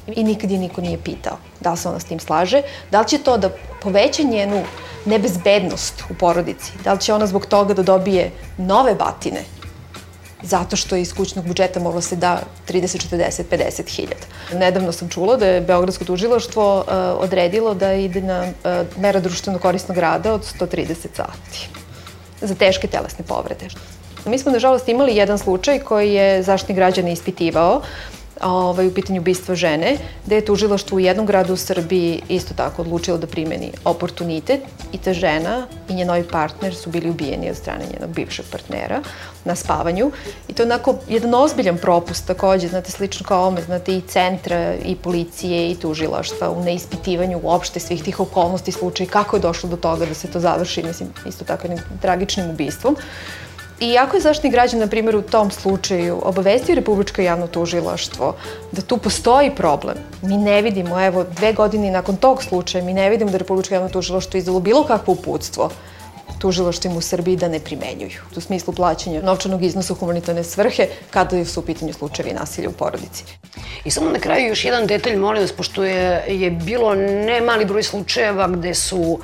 I 0.07 0.23
nikad 0.23 0.51
je 0.51 0.57
niko 0.57 0.81
nije 0.81 0.97
pitao 1.03 1.38
da 1.59 1.71
li 1.71 1.77
se 1.77 1.89
ona 1.89 1.99
s 1.99 2.05
tim 2.05 2.19
slaže, 2.19 2.61
da 2.91 3.01
li 3.01 3.07
će 3.07 3.17
to 3.17 3.38
da 3.38 3.49
poveća 3.81 4.23
njenu 4.23 4.63
nebezbednost 5.05 6.03
u 6.09 6.13
porodici, 6.13 6.71
da 6.83 6.93
li 6.93 6.99
će 6.99 7.13
ona 7.13 7.27
zbog 7.27 7.45
toga 7.45 7.73
da 7.73 7.83
dobije 7.83 8.31
nove 8.57 8.95
batine, 8.95 9.43
zato 10.43 10.75
što 10.75 10.95
je 10.95 11.01
iz 11.01 11.13
kućnog 11.13 11.47
budžeta 11.47 11.79
moglo 11.79 12.01
se 12.01 12.15
da 12.15 12.41
30, 12.67 13.01
40, 13.09 13.43
50 13.51 13.89
hiljada. 13.95 14.27
Nedavno 14.53 14.91
sam 14.91 15.09
čula 15.09 15.38
da 15.38 15.47
je 15.47 15.61
Beogradsko 15.61 16.05
tužilaštvo 16.05 16.77
uh, 16.77 16.85
odredilo 17.23 17.73
da 17.73 17.93
ide 17.93 18.21
na 18.21 18.41
uh, 18.41 19.01
mera 19.01 19.19
društveno 19.19 19.59
korisnog 19.59 19.97
rada 19.97 20.33
od 20.33 20.45
130 20.59 20.95
sati 21.15 21.69
za 22.41 22.55
teške 22.55 22.88
telesne 22.88 23.25
povrede. 23.25 23.67
Mi 24.25 24.39
smo, 24.39 24.51
nažalost, 24.51 24.89
imali 24.89 25.15
jedan 25.15 25.38
slučaj 25.38 25.79
koji 25.79 26.13
je 26.13 26.43
zaštitni 26.43 26.75
građan 26.75 27.07
ispitivao 27.07 27.81
ovaj, 28.43 28.88
u 28.88 28.93
pitanju 28.93 29.21
ubistva 29.21 29.55
žene, 29.55 29.97
gde 30.25 30.35
je 30.35 30.45
tužilaštvo 30.45 30.95
u 30.95 30.99
jednom 30.99 31.25
gradu 31.25 31.53
u 31.53 31.57
Srbiji 31.57 32.21
isto 32.29 32.53
tako 32.53 32.81
odlučilo 32.81 33.17
da 33.17 33.27
primeni 33.27 33.71
oportunitet 33.85 34.61
i 34.91 34.97
ta 34.97 35.13
žena 35.13 35.67
i 35.89 35.93
njen 35.93 36.07
novi 36.07 36.23
partner 36.31 36.75
su 36.75 36.89
bili 36.89 37.09
ubijeni 37.09 37.49
od 37.49 37.57
strane 37.57 37.85
njenog 37.93 38.15
bivšeg 38.15 38.45
partnera 38.51 39.01
na 39.45 39.55
spavanju. 39.55 40.11
I 40.47 40.53
to 40.53 40.63
je 40.63 40.65
onako 40.65 40.95
jedan 41.09 41.33
ozbiljan 41.33 41.77
propust 41.77 42.27
takođe, 42.27 42.67
znate, 42.67 42.91
slično 42.91 43.25
kao 43.25 43.47
ome, 43.47 43.61
znate, 43.61 43.97
i 43.97 44.01
centra, 44.01 44.73
i 44.85 44.95
policije, 44.95 45.71
i 45.71 45.75
tužilaštva 45.75 46.49
u 46.49 46.63
neispitivanju 46.63 47.39
uopšte 47.43 47.79
svih 47.79 48.03
tih 48.03 48.19
okolnosti 48.19 48.71
slučaja 48.71 49.05
i 49.05 49.09
kako 49.09 49.35
je 49.35 49.41
došlo 49.41 49.69
do 49.69 49.77
toga 49.77 50.05
da 50.05 50.13
se 50.13 50.27
to 50.27 50.39
završi, 50.39 50.83
mislim, 50.83 51.09
isto 51.27 51.45
tako 51.45 51.67
jednim 51.67 51.79
tragičnim 52.01 52.49
ubistvom. 52.49 52.95
Ako 53.99 54.17
je 54.17 54.21
zaštitni 54.21 54.49
građan, 54.49 54.79
na 54.79 54.88
primjer, 54.88 55.15
u 55.15 55.21
tom 55.21 55.51
slučaju 55.51 56.21
obavestio 56.23 56.75
Republičko 56.75 57.21
javno 57.21 57.47
tužilaštvo 57.47 58.35
da 58.71 58.81
tu 58.81 58.97
postoji 58.97 59.51
problem, 59.55 59.97
mi 60.21 60.38
ne 60.38 60.61
vidimo, 60.61 61.05
evo, 61.05 61.23
dve 61.23 61.53
godine 61.53 61.91
nakon 61.91 62.15
tog 62.15 62.43
slučaja, 62.43 62.83
mi 62.83 62.93
ne 62.93 63.09
vidimo 63.09 63.31
da 63.31 63.38
Republičko 63.38 63.73
javno 63.73 63.89
tužilaštvo 63.89 64.38
izdalo 64.38 64.59
bilo 64.59 64.83
kakvo 64.83 65.13
uputstvo 65.13 65.69
tužilaštvima 66.39 66.97
u 66.97 67.01
Srbiji 67.01 67.35
da 67.35 67.47
ne 67.47 67.59
primenjuju. 67.59 68.21
U 68.35 68.41
smislu 68.41 68.73
plaćanja 68.73 69.21
novčanog 69.21 69.63
iznosa 69.63 69.93
u 69.93 69.95
humanitarne 69.95 70.43
svrhe 70.43 70.88
kada 71.09 71.45
su 71.45 71.59
u 71.59 71.63
pitanju 71.63 71.93
slučajevi 71.93 72.33
nasilja 72.33 72.69
u 72.69 72.71
porodici. 72.71 73.23
I 73.85 73.91
samo 73.91 74.09
na 74.09 74.19
kraju 74.19 74.47
još 74.47 74.65
jedan 74.65 74.88
detalj, 74.88 75.15
molim 75.15 75.41
vas, 75.41 75.51
pošto 75.51 75.83
je, 75.83 76.23
je 76.27 76.51
bilo 76.51 76.95
ne 76.95 77.41
mali 77.41 77.65
broj 77.65 77.83
slučajeva 77.83 78.47
gde 78.47 78.73
su 78.73 79.19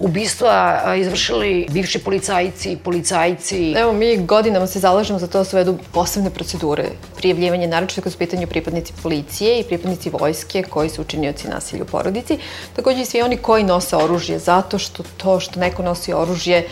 ubistva 0.00 0.82
izvršili 0.96 1.66
bivši 1.70 1.98
policajci, 1.98 2.76
policajci. 2.84 3.72
Evo, 3.76 3.92
mi 3.92 4.16
godinama 4.16 4.66
se 4.66 4.78
zalažemo 4.78 5.18
za 5.18 5.26
to 5.26 5.38
da 5.38 5.44
se 5.44 5.56
vedu 5.56 5.78
posebne 5.92 6.30
procedure 6.30 6.84
prijavljivanje, 7.16 7.68
naročito 7.68 8.10
su 8.10 8.18
pitanju 8.18 8.46
pripadnici 8.46 8.92
policije 9.02 9.60
i 9.60 9.64
pripadnici 9.64 10.10
vojske 10.10 10.62
koji 10.62 10.88
su 10.88 11.02
učinioci 11.02 11.48
nasilja 11.48 11.82
u 11.82 11.86
porodici. 11.86 12.38
Takođe 12.76 13.02
i 13.02 13.04
svi 13.04 13.22
oni 13.22 13.36
koji 13.36 13.64
nose 13.64 13.96
oružje, 13.96 14.38
zato 14.38 14.78
što 14.78 15.02
to 15.16 15.40
što 15.40 15.60
neko 15.60 15.82
nosi 15.82 16.12
oružje 16.12 16.56
e, 16.56 16.64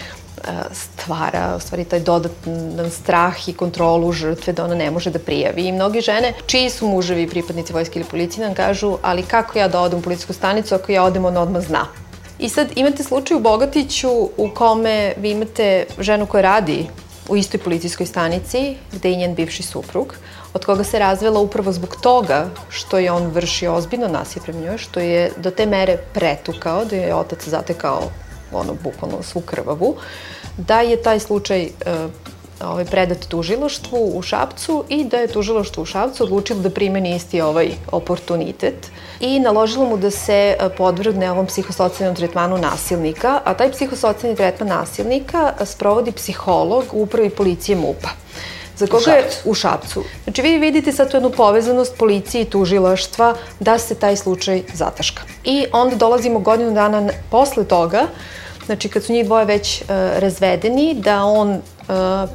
stvara 0.73 1.55
u 1.57 1.61
stvari 1.61 1.85
taj 1.85 2.01
dodatan 2.01 2.91
strah 2.91 3.49
i 3.49 3.53
kontrolu 3.53 4.13
žrtve 4.13 4.53
da 4.53 4.65
ona 4.65 4.75
ne 4.75 4.91
može 4.91 5.11
da 5.11 5.19
prijavi. 5.19 5.67
I 5.67 5.73
mnogi 5.73 6.01
žene, 6.01 6.33
čiji 6.47 6.71
su 6.71 6.89
muževi 6.89 7.29
pripadnici 7.29 7.73
vojske 7.73 7.99
ili 7.99 8.09
policije, 8.09 8.47
nam 8.47 8.55
kažu 8.55 8.97
ali 9.03 9.23
kako 9.23 9.59
ja 9.59 9.69
da 9.69 9.81
odem 9.81 9.99
u 9.99 10.03
policijsku 10.03 10.33
stanicu 10.33 10.75
ako 10.75 10.93
ja 10.93 11.05
odem, 11.05 11.25
on 11.25 11.37
odmah 11.37 11.63
zna. 11.63 12.08
I 12.39 12.49
sad 12.49 12.69
imate 12.75 13.03
slučaj 13.03 13.37
u 13.37 13.41
Bogatiću 13.41 14.11
u 14.37 14.51
kome 14.55 15.15
vi 15.17 15.31
imate 15.31 15.87
ženu 15.99 16.27
koja 16.27 16.43
radi 16.43 16.87
u 17.29 17.37
istoj 17.37 17.61
policijskoj 17.61 18.07
stanici, 18.07 18.77
gde 18.93 19.11
je 19.11 19.17
njen 19.17 19.35
bivši 19.35 19.63
suprug, 19.63 20.15
od 20.55 20.65
koga 20.65 20.85
se 20.85 20.99
razvela 20.99 21.41
upravo 21.41 21.73
zbog 21.73 21.97
toga 22.03 22.51
što 22.69 22.99
je 22.99 23.13
on 23.13 23.27
vršio 23.27 23.75
ozbiljno 23.75 24.09
nasilje 24.09 24.43
prema 24.43 24.61
njoj, 24.61 24.79
što 24.79 25.01
je 25.01 25.33
do 25.37 25.51
te 25.51 25.67
mere 25.67 25.97
pretukao, 26.15 26.85
da 26.85 26.97
je 26.97 27.15
otac 27.15 27.49
zatekao 27.49 28.03
ono, 28.53 28.75
bukvalno 28.85 29.23
svu 29.23 29.41
krvavu, 29.41 29.97
da 30.57 30.81
je 30.81 31.03
taj 31.03 31.21
slučaj 31.21 31.63
e, 31.63 31.71
ovaj, 32.65 32.85
predat 32.85 33.27
tužiloštvu 33.29 34.13
u 34.15 34.23
Šapcu 34.23 34.85
i 34.89 35.05
da 35.05 35.17
je 35.17 35.33
tužiloštvo 35.33 35.83
u 35.83 35.87
Šapcu 35.87 36.25
odlučilo 36.25 36.61
da 36.61 36.71
primeni 36.71 37.17
isti 37.17 37.41
ovaj 37.41 37.71
oportunitet 37.93 38.91
i 39.21 39.41
naložilo 39.41 39.85
mu 39.85 39.97
da 39.97 40.11
se 40.11 40.57
e, 40.61 40.69
podvrgne 40.77 41.31
ovom 41.31 41.47
psihosocijalnom 41.47 42.17
tretmanu 42.17 42.59
nasilnika, 42.59 43.41
a 43.45 43.55
taj 43.55 43.73
psihosocijalni 43.73 44.37
tretman 44.37 44.69
nasilnika 44.69 45.53
sprovodi 45.65 46.13
psiholog 46.13 46.85
u 46.93 47.03
upravi 47.03 47.31
policije 47.31 47.77
MUPA 47.77 48.09
za 48.77 48.87
koga 48.87 49.11
je 49.11 49.29
u 49.45 49.55
Šapcu. 49.55 50.05
Znači 50.25 50.43
vi 50.43 50.59
vidite 50.59 50.93
sad 50.93 51.11
tu 51.11 51.17
jednu 51.17 51.31
povezanost 51.31 51.97
policije 51.99 52.43
i 52.43 52.51
tužilaštva 52.51 53.35
da 53.61 53.79
se 53.79 53.95
taj 53.95 54.17
slučaj 54.17 54.63
zataška. 54.75 55.23
I 55.45 55.67
onda 55.73 55.97
dolazimo 55.97 56.39
godinu 56.39 56.71
dana 56.71 57.09
posle 57.31 57.65
toga, 57.65 58.07
znači 58.67 58.89
kad 58.89 59.05
su 59.05 59.13
njih 59.13 59.27
dvoje 59.27 59.45
već 59.45 59.83
uh, 59.83 59.89
razvedeni, 60.19 60.95
da 60.95 61.25
on 61.25 61.61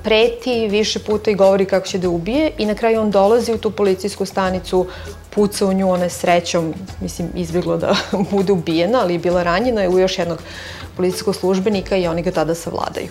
preti 0.04 0.68
više 0.68 1.00
puta 1.00 1.32
i 1.32 1.36
govori 1.36 1.66
kako 1.66 1.88
će 1.88 1.98
da 1.98 2.10
ubije 2.10 2.52
i 2.58 2.66
na 2.66 2.76
kraju 2.76 3.02
on 3.02 3.12
dolazi 3.12 3.54
u 3.54 3.58
tu 3.58 3.72
policijsku 3.72 4.26
stanicu, 4.26 4.88
puca 5.30 5.66
u 5.66 5.74
nju, 5.74 5.92
ona 5.92 6.04
je 6.04 6.10
srećom, 6.10 6.74
mislim, 7.02 7.30
izbjeglo 7.36 7.78
da 7.78 7.96
bude 8.32 8.54
ubijena, 8.54 9.02
ali 9.02 9.14
je 9.14 9.20
bila 9.20 9.44
ranjena 9.44 9.82
je 9.82 9.90
u 9.90 10.00
još 10.00 10.18
jednog 10.18 10.40
policijskog 10.98 11.36
službenika 11.36 11.98
i 11.98 12.08
oni 12.08 12.22
ga 12.22 12.32
tada 12.32 12.56
savladaju. 12.56 13.08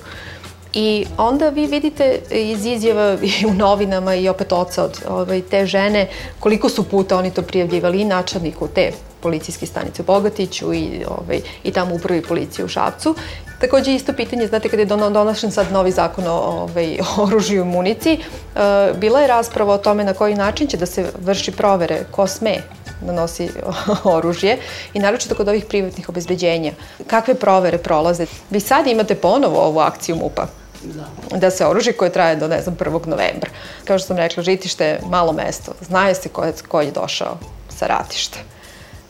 I 0.73 1.07
onda 1.19 1.49
vi 1.49 1.67
vidite 1.67 2.19
iz 2.31 2.67
izjava 2.67 3.17
i 3.41 3.47
u 3.47 3.55
novinama 3.55 4.15
i 4.15 4.29
opet 4.29 4.53
oca 4.53 4.85
od 4.85 4.99
ovaj, 5.09 5.43
te 5.43 5.67
žene 5.67 6.09
koliko 6.41 6.69
su 6.69 6.89
puta 6.89 7.19
oni 7.19 7.31
to 7.31 7.43
prijavljivali 7.43 8.01
i 8.01 8.05
načelniku 8.05 8.69
te 8.69 8.93
policijske 9.23 9.67
stanice 9.67 10.03
u 10.03 10.05
Bogatiću 10.05 10.75
i, 10.75 11.05
ovaj, 11.09 11.41
i 11.65 11.73
tamo 11.73 11.95
upravi 11.95 12.23
policije 12.23 12.65
u 12.65 12.69
Šapcu. 12.69 13.15
Takođe 13.61 13.95
isto 13.95 14.13
pitanje, 14.13 14.47
znate 14.47 14.69
kada 14.69 14.83
je 14.83 14.87
donošen 14.87 15.51
sad 15.51 15.73
novi 15.73 15.91
zakon 15.91 16.27
o, 16.27 16.33
ovaj, 16.33 16.99
oružju 17.25 17.63
i 17.63 17.65
municiji, 17.65 18.19
uh, 18.19 18.99
bila 18.99 19.21
je 19.21 19.27
rasprava 19.27 19.75
o 19.75 19.79
tome 19.79 20.05
na 20.05 20.15
koji 20.15 20.35
način 20.35 20.67
će 20.67 20.77
da 20.77 20.87
se 20.87 21.07
vrši 21.21 21.53
provere 21.53 22.05
ko 22.11 22.27
sme 22.27 22.57
da 23.01 23.13
nosi 23.13 23.49
oružje 24.17 24.59
i 24.95 24.99
naročito 24.99 25.35
kod 25.35 25.49
ovih 25.49 25.65
privatnih 25.65 26.09
obezbeđenja. 26.09 26.73
Kakve 27.07 27.35
provere 27.35 27.79
prolaze? 27.79 28.27
Vi 28.51 28.61
sad 28.61 28.87
imate 28.87 29.15
ponovo 29.15 29.61
ovu 29.61 29.79
akciju 29.79 30.17
MUPA 30.17 30.47
da. 30.83 31.39
da 31.39 31.51
se 31.51 31.67
oružje 31.67 31.93
koje 31.93 32.13
traje 32.13 32.37
do, 32.37 32.49
ne 32.49 32.63
znam, 32.63 32.77
1. 32.77 33.07
novembra. 33.07 33.51
Kao 33.85 33.99
što 33.99 34.07
sam 34.07 34.17
rekla, 34.17 34.43
žitište 34.43 34.85
je 34.87 35.01
malo 35.09 35.33
mesto. 35.33 35.73
Znaje 35.81 36.15
se 36.15 36.29
ko 36.29 36.45
je, 36.45 36.53
ko 36.69 36.81
je 36.81 36.91
došao 36.91 37.39
sa 37.69 37.87
ratišta. 37.87 38.39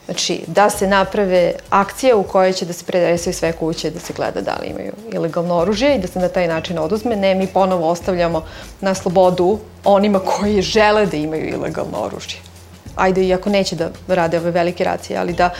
Znači, 0.06 0.40
da 0.46 0.70
se 0.70 0.86
naprave 0.86 1.52
akcije 1.70 2.14
u 2.14 2.22
kojoj 2.22 2.52
će 2.52 2.64
da 2.64 2.72
se 2.72 2.84
predresaju 2.84 3.34
sve 3.34 3.52
kuće, 3.52 3.90
da 3.90 4.00
se 4.00 4.12
gleda 4.12 4.40
da 4.40 4.58
li 4.62 4.66
imaju 4.66 4.92
ilegalno 5.12 5.56
oružje 5.56 5.96
i 5.96 5.98
da 5.98 6.08
se 6.08 6.18
na 6.18 6.28
taj 6.28 6.48
način 6.48 6.78
oduzme. 6.78 7.16
Ne, 7.16 7.34
mi 7.34 7.46
ponovo 7.46 7.88
ostavljamo 7.88 8.44
na 8.80 8.94
slobodu 8.94 9.58
onima 9.84 10.18
koji 10.18 10.62
žele 10.62 11.06
da 11.06 11.16
imaju 11.16 11.48
ilegalno 11.48 11.98
oružje. 11.98 12.38
ajde 12.96 13.24
iako 13.24 13.50
neće 13.50 13.76
da 13.76 13.90
rade 14.08 14.38
ove 14.38 14.50
velike 14.50 14.84
racije, 14.84 15.18
ali 15.18 15.32
da 15.32 15.50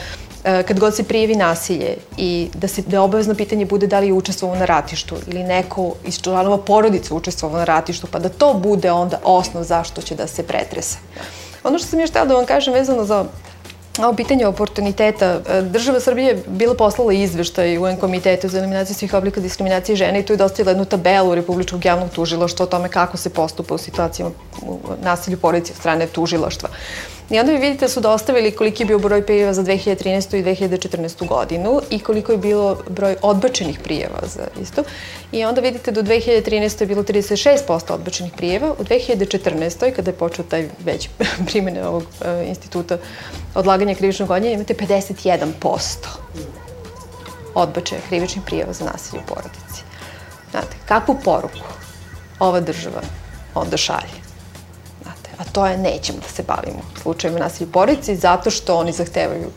e, 0.43 0.63
kad 0.63 0.79
god 0.79 0.95
se 0.95 1.03
prijevi 1.03 1.35
nasilje 1.35 1.95
i 2.17 2.49
da, 2.53 2.67
se, 2.67 2.81
da 2.81 3.01
obavezno 3.01 3.35
pitanje 3.35 3.65
bude 3.65 3.87
da 3.87 3.99
li 3.99 4.07
je 4.07 4.13
učestvovao 4.13 4.59
na 4.59 4.65
ratištu 4.65 5.15
ili 5.27 5.43
neko 5.43 5.93
iz 6.05 6.21
članova 6.21 6.57
porodice 6.57 7.13
učestvovao 7.13 7.57
na 7.57 7.63
ratištu, 7.63 8.07
pa 8.11 8.19
da 8.19 8.29
to 8.29 8.53
bude 8.53 8.91
onda 8.91 9.19
osnov 9.23 9.63
zašto 9.63 10.01
će 10.01 10.15
da 10.15 10.27
se 10.27 10.43
pretresa. 10.43 10.97
Ono 11.63 11.79
što 11.79 11.87
sam 11.87 11.99
još 11.99 12.09
htela 12.09 12.25
da 12.25 12.35
vam 12.35 12.45
kažem 12.45 12.73
vezano 12.73 13.05
za 13.05 13.25
Ovo 13.99 14.13
pitanje 14.13 14.47
oportuniteta. 14.47 15.25
E, 15.25 15.61
država 15.61 15.99
Srbije 15.99 16.27
je 16.27 16.43
bila 16.47 16.73
poslala 16.75 17.13
izveštaj 17.13 17.77
UN 17.77 17.97
komitetu 17.97 18.49
za 18.49 18.57
eliminaciju 18.59 18.95
svih 18.95 19.13
oblika 19.13 19.41
diskriminacije 19.41 19.95
žene 19.95 20.19
i 20.19 20.25
tu 20.25 20.33
je 20.33 20.37
dostavila 20.37 20.71
jednu 20.71 20.85
tabelu 20.85 21.35
Republičkog 21.35 21.85
javnog 21.85 22.09
tužilaštva 22.09 22.63
o 22.63 22.67
tome 22.67 22.89
kako 22.89 23.17
se 23.17 23.29
postupa 23.29 23.75
u 23.75 23.77
situacijama 23.77 24.31
nasilju 25.01 25.37
porodice 25.37 25.73
od 25.73 25.77
strane 25.77 26.07
tužilaštva. 26.07 26.69
I 27.29 27.39
onda 27.39 27.51
vi 27.51 27.57
vidite 27.57 27.85
da 27.85 27.89
su 27.89 28.01
dostavili 28.01 28.51
koliki 28.51 28.83
je 28.83 28.87
bio 28.87 28.99
broj 28.99 29.25
prijeva 29.25 29.53
za 29.53 29.63
2013. 29.63 30.35
i 30.37 30.43
2014. 30.43 31.27
godinu 31.27 31.81
i 31.89 31.99
koliko 31.99 32.31
je 32.31 32.37
bilo 32.37 32.77
broj 32.89 33.15
odbačenih 33.21 33.79
prijeva 33.79 34.19
za 34.27 34.47
isto. 34.61 34.83
I 35.31 35.45
onda 35.45 35.61
vidite 35.61 35.91
do 35.91 36.01
2013. 36.01 36.81
je 36.81 36.87
bilo 36.87 37.03
36% 37.03 37.93
odbačenih 37.93 38.33
prijeva. 38.37 38.71
U 38.71 38.83
2014. 38.83 39.91
kada 39.95 40.11
je 40.11 40.17
počeo 40.17 40.45
taj 40.45 40.69
već 40.85 41.09
primjene 41.47 41.87
ovog 41.87 42.03
uh, 42.03 42.47
instituta 42.47 42.97
odlaganja 43.55 43.95
krivičnog 43.95 44.27
gonjenja, 44.27 44.53
imate 44.53 44.73
51% 44.73 45.47
odbačaja 47.55 48.01
krivičnih 48.09 48.45
prijeva 48.45 48.73
za 48.73 48.85
nasilje 48.85 49.21
u 49.23 49.27
porodici. 49.27 49.83
Znate, 50.51 50.77
kakvu 50.85 51.17
poruku 51.23 51.67
ova 52.39 52.59
država 52.59 53.01
onda 53.55 53.77
šalje? 53.77 54.32
A 55.43 55.51
to 55.51 55.65
je 55.67 55.77
nećemo 55.77 56.19
da 56.19 56.27
se 56.27 56.43
bavimo 56.43 56.81
slučajima 57.01 57.39
nasilja 57.39 57.67
u 57.67 57.71
porodici 57.71 58.15
zato 58.15 58.49
što 58.49 58.75
oni 58.77 58.91
zahtevaju 58.91 59.49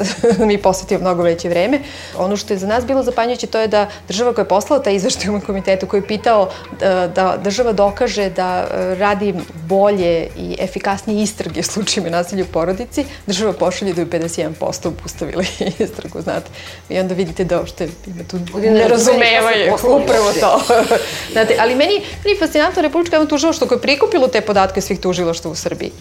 mi 0.48 0.58
posvetimo 0.58 1.00
mnogo 1.00 1.22
veće 1.22 1.48
vreme. 1.48 1.80
Ono 2.18 2.36
što 2.36 2.54
je 2.54 2.58
za 2.58 2.66
nas 2.66 2.86
bilo 2.86 3.02
zapanjujuće 3.02 3.46
to 3.46 3.60
je 3.60 3.68
da 3.68 3.90
država 4.08 4.34
koja 4.34 4.42
je 4.42 4.48
poslala 4.48 4.82
taj 4.82 4.94
izveštaj 4.94 5.36
u 5.36 5.40
komitetu 5.40 5.86
koji 5.86 6.00
je 6.00 6.06
pitao 6.06 6.50
da, 6.80 7.08
da 7.14 7.36
država 7.42 7.72
dokaže 7.72 8.30
da 8.30 8.66
e, 8.70 8.94
radi 8.94 9.34
bolje 9.68 10.28
i 10.36 10.56
efikasnije 10.60 11.22
istrage 11.22 11.60
u 11.60 11.62
slučajima 11.62 12.10
nasilja 12.10 12.44
u 12.44 12.52
porodici, 12.52 13.04
država 13.26 13.52
pošalje 13.52 13.92
da 13.92 14.00
je 14.00 14.06
51% 14.06 14.88
obustavili 14.88 15.46
istragu, 15.78 16.20
znate. 16.22 16.50
I 16.88 16.98
onda 16.98 17.14
vidite 17.14 17.44
da 17.44 17.58
uopšte 17.58 17.88
ima 18.06 18.24
tu 18.30 18.38
nerazumevanje, 18.60 19.72
upravo 19.72 20.32
to. 20.40 20.60
znate, 21.32 21.56
ali 21.60 21.74
meni, 21.74 21.94
meni 22.24 22.34
je 22.34 22.38
fascinantno 22.38 22.82
Republička 22.82 23.16
javno 23.16 23.28
tužilaštvo 23.28 23.66
koje 23.66 23.76
je 23.76 23.82
prikupilo 23.82 24.28
te 24.28 24.40
podatke 24.40 24.80
svih 24.80 25.00
tužilaštva 25.00 25.50
u 25.50 25.54
Srbiji 25.54 25.92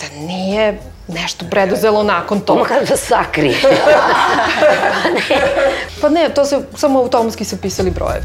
da 0.00 0.26
nije 0.26 0.78
nešto 1.08 1.44
preduzelo 1.50 2.02
nakon 2.02 2.40
toga. 2.40 2.60
Makar 2.60 2.86
da 2.88 2.96
sakrije. 2.96 3.56
pa 6.00 6.08
ne, 6.08 6.28
to 6.34 6.44
se, 6.44 6.60
samo 6.76 6.98
automatski 6.98 7.44
su 7.44 7.56
pisali 7.56 7.90
broje. 7.90 8.22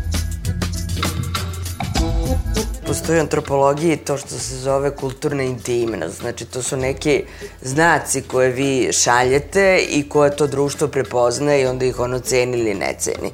Postoji 2.87 3.17
u 3.17 3.21
antropologiji 3.21 3.97
to 3.97 4.17
što 4.17 4.27
se 4.27 4.55
zove 4.55 4.95
kulturna 4.95 5.43
intimnost. 5.43 6.19
Znači, 6.19 6.45
to 6.45 6.61
su 6.61 6.77
neki 6.77 7.23
znaci 7.61 8.21
koje 8.21 8.49
vi 8.49 8.89
šaljete 8.93 9.79
i 9.89 10.09
koje 10.09 10.35
to 10.35 10.47
društvo 10.47 10.87
prepoznaje 10.87 11.61
i 11.61 11.65
onda 11.65 11.85
ih 11.85 11.99
ono 11.99 12.19
ceni 12.19 12.57
ili 12.57 12.73
ne 12.73 12.95
ceni. 12.99 13.31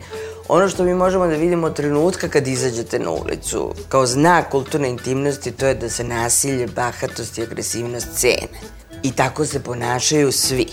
Ono 0.50 0.70
što 0.70 0.84
mi 0.84 0.94
možemo 0.94 1.28
da 1.28 1.36
vidimo 1.36 1.68
od 1.68 1.76
trenutka 1.76 2.28
kad 2.28 2.48
izađete 2.48 3.00
na 3.00 3.10
ulicu, 3.10 3.74
kao 3.90 4.06
znak 4.06 4.50
kulturne 4.50 4.90
intimnosti, 4.90 5.52
to 5.52 5.68
je 5.68 5.76
da 5.76 5.90
se 5.90 6.04
nasilje, 6.04 6.68
bahatost 6.68 7.38
i 7.38 7.44
agresivnost 7.44 8.08
cene. 8.16 8.60
I 9.04 9.12
tako 9.12 9.46
se 9.46 9.64
ponašaju 9.64 10.32
svi. 10.32 10.68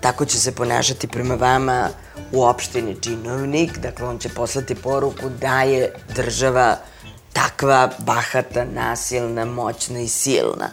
Tako 0.00 0.24
će 0.24 0.40
se 0.40 0.52
ponašati 0.52 1.08
prema 1.08 1.34
vama 1.34 1.88
u 2.32 2.44
opštini 2.44 2.96
činovnik, 3.00 3.78
dakle 3.78 4.08
on 4.08 4.18
će 4.18 4.28
poslati 4.28 4.74
poruku 4.74 5.28
da 5.40 5.62
je 5.62 5.92
država 6.14 6.76
takva 7.32 7.90
bahata, 7.98 8.64
nasilna, 8.64 9.44
moćna 9.44 10.00
i 10.00 10.08
silna. 10.08 10.70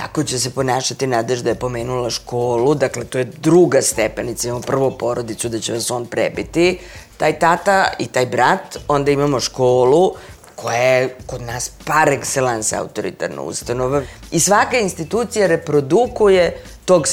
Tako 0.00 0.24
će 0.24 0.38
se 0.38 0.50
ponašati 0.50 1.06
Nadežda 1.06 1.50
je 1.50 1.54
pomenula 1.54 2.10
školu, 2.10 2.74
dakle 2.74 3.04
to 3.04 3.18
je 3.18 3.24
druga 3.24 3.82
stepenica, 3.82 4.48
imamo 4.48 4.62
prvo 4.62 4.90
porodicu 4.90 5.48
da 5.48 5.58
će 5.60 5.72
vas 5.72 5.90
on 5.90 6.06
prebiti, 6.06 6.78
taj 7.16 7.38
tata 7.38 7.92
i 7.98 8.06
taj 8.06 8.26
brat, 8.26 8.78
onda 8.88 9.10
imamo 9.10 9.40
školu 9.40 10.14
koja 10.56 10.82
je 10.82 11.16
kod 11.26 11.42
nas 11.42 11.70
par 11.84 12.08
excellence 12.08 12.78
autoritarna 12.78 13.42
ustanova 13.42 14.02
i 14.30 14.40
svaka 14.40 14.78
institucija 14.78 15.46
reprodukuje 15.46 16.62
tog 16.84 17.08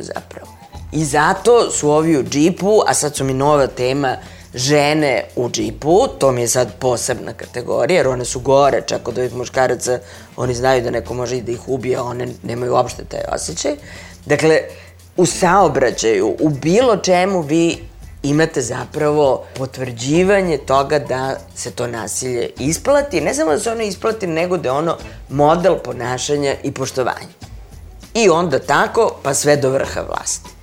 zapravo. 0.00 0.52
I 0.92 1.04
zato 1.04 1.70
su 1.70 1.90
ovi 1.90 2.18
u 2.18 2.24
džipu, 2.24 2.80
a 2.86 2.94
sad 2.94 3.16
su 3.16 3.24
mi 3.24 3.34
nova 3.34 3.66
tema 3.66 4.16
žene 4.58 5.24
u 5.36 5.48
džipu, 5.50 6.08
to 6.18 6.32
mi 6.32 6.40
je 6.40 6.48
sad 6.48 6.74
posebna 6.78 7.32
kategorija, 7.32 7.96
jer 7.96 8.08
one 8.08 8.24
su 8.24 8.40
gore, 8.40 8.82
čak 8.86 9.08
od 9.08 9.18
ovih 9.18 9.34
muškaraca, 9.34 9.98
oni 10.36 10.54
znaju 10.54 10.82
da 10.82 10.90
neko 10.90 11.14
može 11.14 11.36
i 11.36 11.42
da 11.42 11.52
ih 11.52 11.68
ubije, 11.68 12.00
one 12.00 12.28
nemaju 12.42 12.72
uopšte 12.72 13.04
taj 13.04 13.20
osjećaj. 13.32 13.76
Dakle, 14.26 14.60
u 15.16 15.26
saobraćaju, 15.26 16.36
u 16.40 16.48
bilo 16.48 16.96
čemu 16.96 17.40
vi 17.40 17.78
imate 18.22 18.62
zapravo 18.62 19.44
potvrđivanje 19.56 20.58
toga 20.58 20.98
da 20.98 21.36
se 21.54 21.70
to 21.70 21.86
nasilje 21.86 22.50
isplati, 22.58 23.20
ne 23.20 23.34
samo 23.34 23.50
da 23.50 23.60
se 23.60 23.70
ono 23.70 23.82
isplati, 23.82 24.26
nego 24.26 24.56
da 24.56 24.68
je 24.68 24.72
ono 24.72 24.96
model 25.28 25.78
ponašanja 25.84 26.54
i 26.62 26.72
poštovanja. 26.72 27.38
I 28.14 28.28
onda 28.28 28.58
tako, 28.58 29.14
pa 29.22 29.34
sve 29.34 29.56
do 29.56 29.70
vrha 29.70 30.00
vlasti 30.00 30.57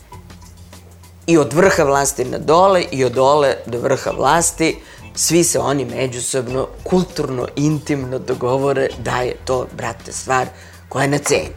i 1.28 1.38
od 1.38 1.54
vrha 1.54 1.84
vlasti 1.84 2.26
na 2.26 2.38
dole 2.38 2.84
i 2.92 3.06
od 3.06 3.12
dole 3.12 3.56
do 3.66 3.80
vrha 3.80 4.12
vlasti 4.12 4.76
svi 5.16 5.44
se 5.44 5.60
oni 5.60 5.86
međusobno 5.86 6.68
kulturno, 6.84 7.48
intimno 7.56 8.20
dogovore 8.20 8.88
da 8.98 9.22
je 9.22 9.36
to, 9.46 9.68
brate, 9.78 10.12
stvar 10.12 10.48
koja 10.90 11.04
je 11.04 11.10
na 11.10 11.18
ceni. 11.18 11.50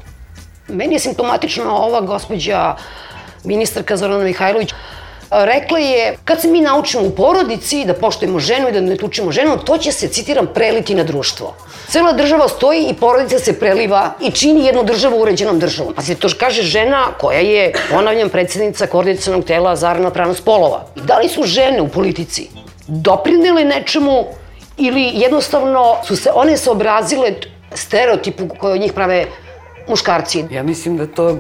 Meni 0.68 0.94
je 0.94 0.98
simptomatična 0.98 1.74
ova 1.76 2.00
gospođa 2.00 2.76
ministarka 3.44 3.96
Zorana 3.96 4.24
Mihajlović 4.24 4.74
Rekla 5.30 5.78
je, 5.78 6.16
kad 6.24 6.40
se 6.40 6.48
mi 6.48 6.60
naučimo 6.60 7.02
u 7.02 7.10
porodici 7.10 7.84
da 7.84 7.94
poštujemo 7.94 8.38
ženu 8.38 8.68
i 8.68 8.72
da 8.72 8.80
ne 8.80 8.96
tučimo 8.96 9.32
ženu, 9.32 9.58
to 9.58 9.78
će 9.78 9.92
se, 9.92 10.08
citiram, 10.08 10.46
preliti 10.54 10.94
na 10.94 11.04
društvo. 11.04 11.54
Cela 11.88 12.12
država 12.12 12.48
stoji 12.48 12.86
i 12.90 12.94
porodica 12.94 13.38
se 13.38 13.58
preliva 13.58 14.14
i 14.20 14.30
čini 14.30 14.64
jednu 14.64 14.84
državu 14.84 15.20
uređenom 15.20 15.58
državom. 15.58 15.94
Pa 15.94 16.02
se 16.02 16.14
to 16.14 16.28
kaže 16.40 16.62
žena 16.62 17.06
koja 17.20 17.38
je, 17.38 17.72
ponavljam, 17.90 18.28
predsednica 18.28 18.86
koordinacijalnog 18.86 19.44
tela 19.44 19.76
za 19.76 19.92
ravnopravnost 19.92 20.44
polova. 20.44 20.86
Da 20.96 21.18
li 21.18 21.28
su 21.28 21.42
žene 21.42 21.82
u 21.82 21.88
politici 21.88 22.48
doprinele 22.86 23.64
nečemu 23.64 24.24
ili 24.76 25.10
jednostavno 25.14 25.96
su 26.04 26.16
se 26.16 26.30
one 26.34 26.56
saobrazile 26.56 27.32
stereotipu 27.74 28.48
koje 28.58 28.74
od 28.74 28.80
njih 28.80 28.92
prave 28.92 29.26
muškarci? 29.88 30.44
Ja 30.50 30.62
mislim 30.62 30.96
da 30.96 31.06
to 31.06 31.38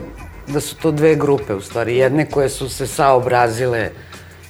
da 0.48 0.60
su 0.60 0.76
to 0.76 0.90
dve 0.90 1.14
grupe 1.14 1.54
u 1.54 1.60
stvari. 1.60 1.96
Jedne 1.96 2.26
koje 2.30 2.48
su 2.48 2.68
se 2.68 2.86
saobrazile 2.86 3.90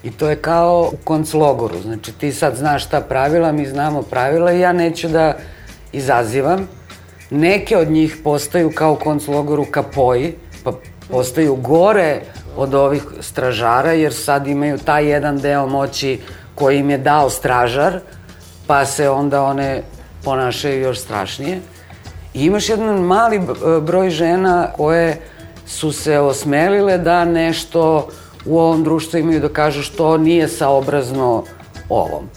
i 0.03 0.11
to 0.11 0.31
je 0.31 0.37
kao 0.37 0.91
u 0.93 0.97
konclogoru. 1.05 1.81
Znači 1.81 2.13
ti 2.13 2.33
sad 2.33 2.57
znaš 2.57 2.85
šta 2.85 3.01
pravila, 3.01 3.53
mi 3.53 3.67
znamo 3.67 4.03
pravila 4.03 4.53
i 4.53 4.61
ja 4.61 4.73
neću 4.73 5.09
da 5.09 5.37
izazivam. 5.93 6.69
Neke 7.31 7.77
od 7.77 7.91
njih 7.91 8.17
postaju 8.25 8.73
kao 8.75 8.93
u 8.93 8.97
konclogoru 8.97 9.65
kapoji, 9.71 10.35
pa 10.65 10.73
postaju 11.11 11.57
gore 11.57 12.21
od 12.57 12.75
ovih 12.75 13.03
stražara, 13.21 13.93
jer 13.93 14.15
sad 14.15 14.47
imaju 14.47 14.79
taj 14.79 15.07
jedan 15.07 15.39
deo 15.39 15.67
moći 15.67 16.21
koji 16.55 16.79
im 16.79 16.91
je 16.91 16.99
dao 16.99 17.31
stražar, 17.31 18.01
pa 18.67 18.85
se 18.85 19.11
onda 19.11 19.43
one 19.43 19.83
ponašaju 20.25 20.81
još 20.81 21.01
strašnije. 21.01 21.61
I 22.35 22.45
imaš 22.45 22.69
jedan 22.69 23.01
mali 23.01 23.41
broj 23.83 24.11
žena 24.11 24.73
koje 24.77 25.21
su 25.69 25.93
se 25.93 26.19
osmelile 26.19 26.99
da 26.99 27.25
nešto 27.25 28.09
u 28.47 28.59
ovom 28.59 28.85
društvu 28.85 29.19
imaju 29.19 29.41
da 29.41 29.49
kažu 29.49 29.83
što 29.83 30.17
nije 30.19 30.49
saobrazno 30.49 31.45
ovom. 31.89 32.29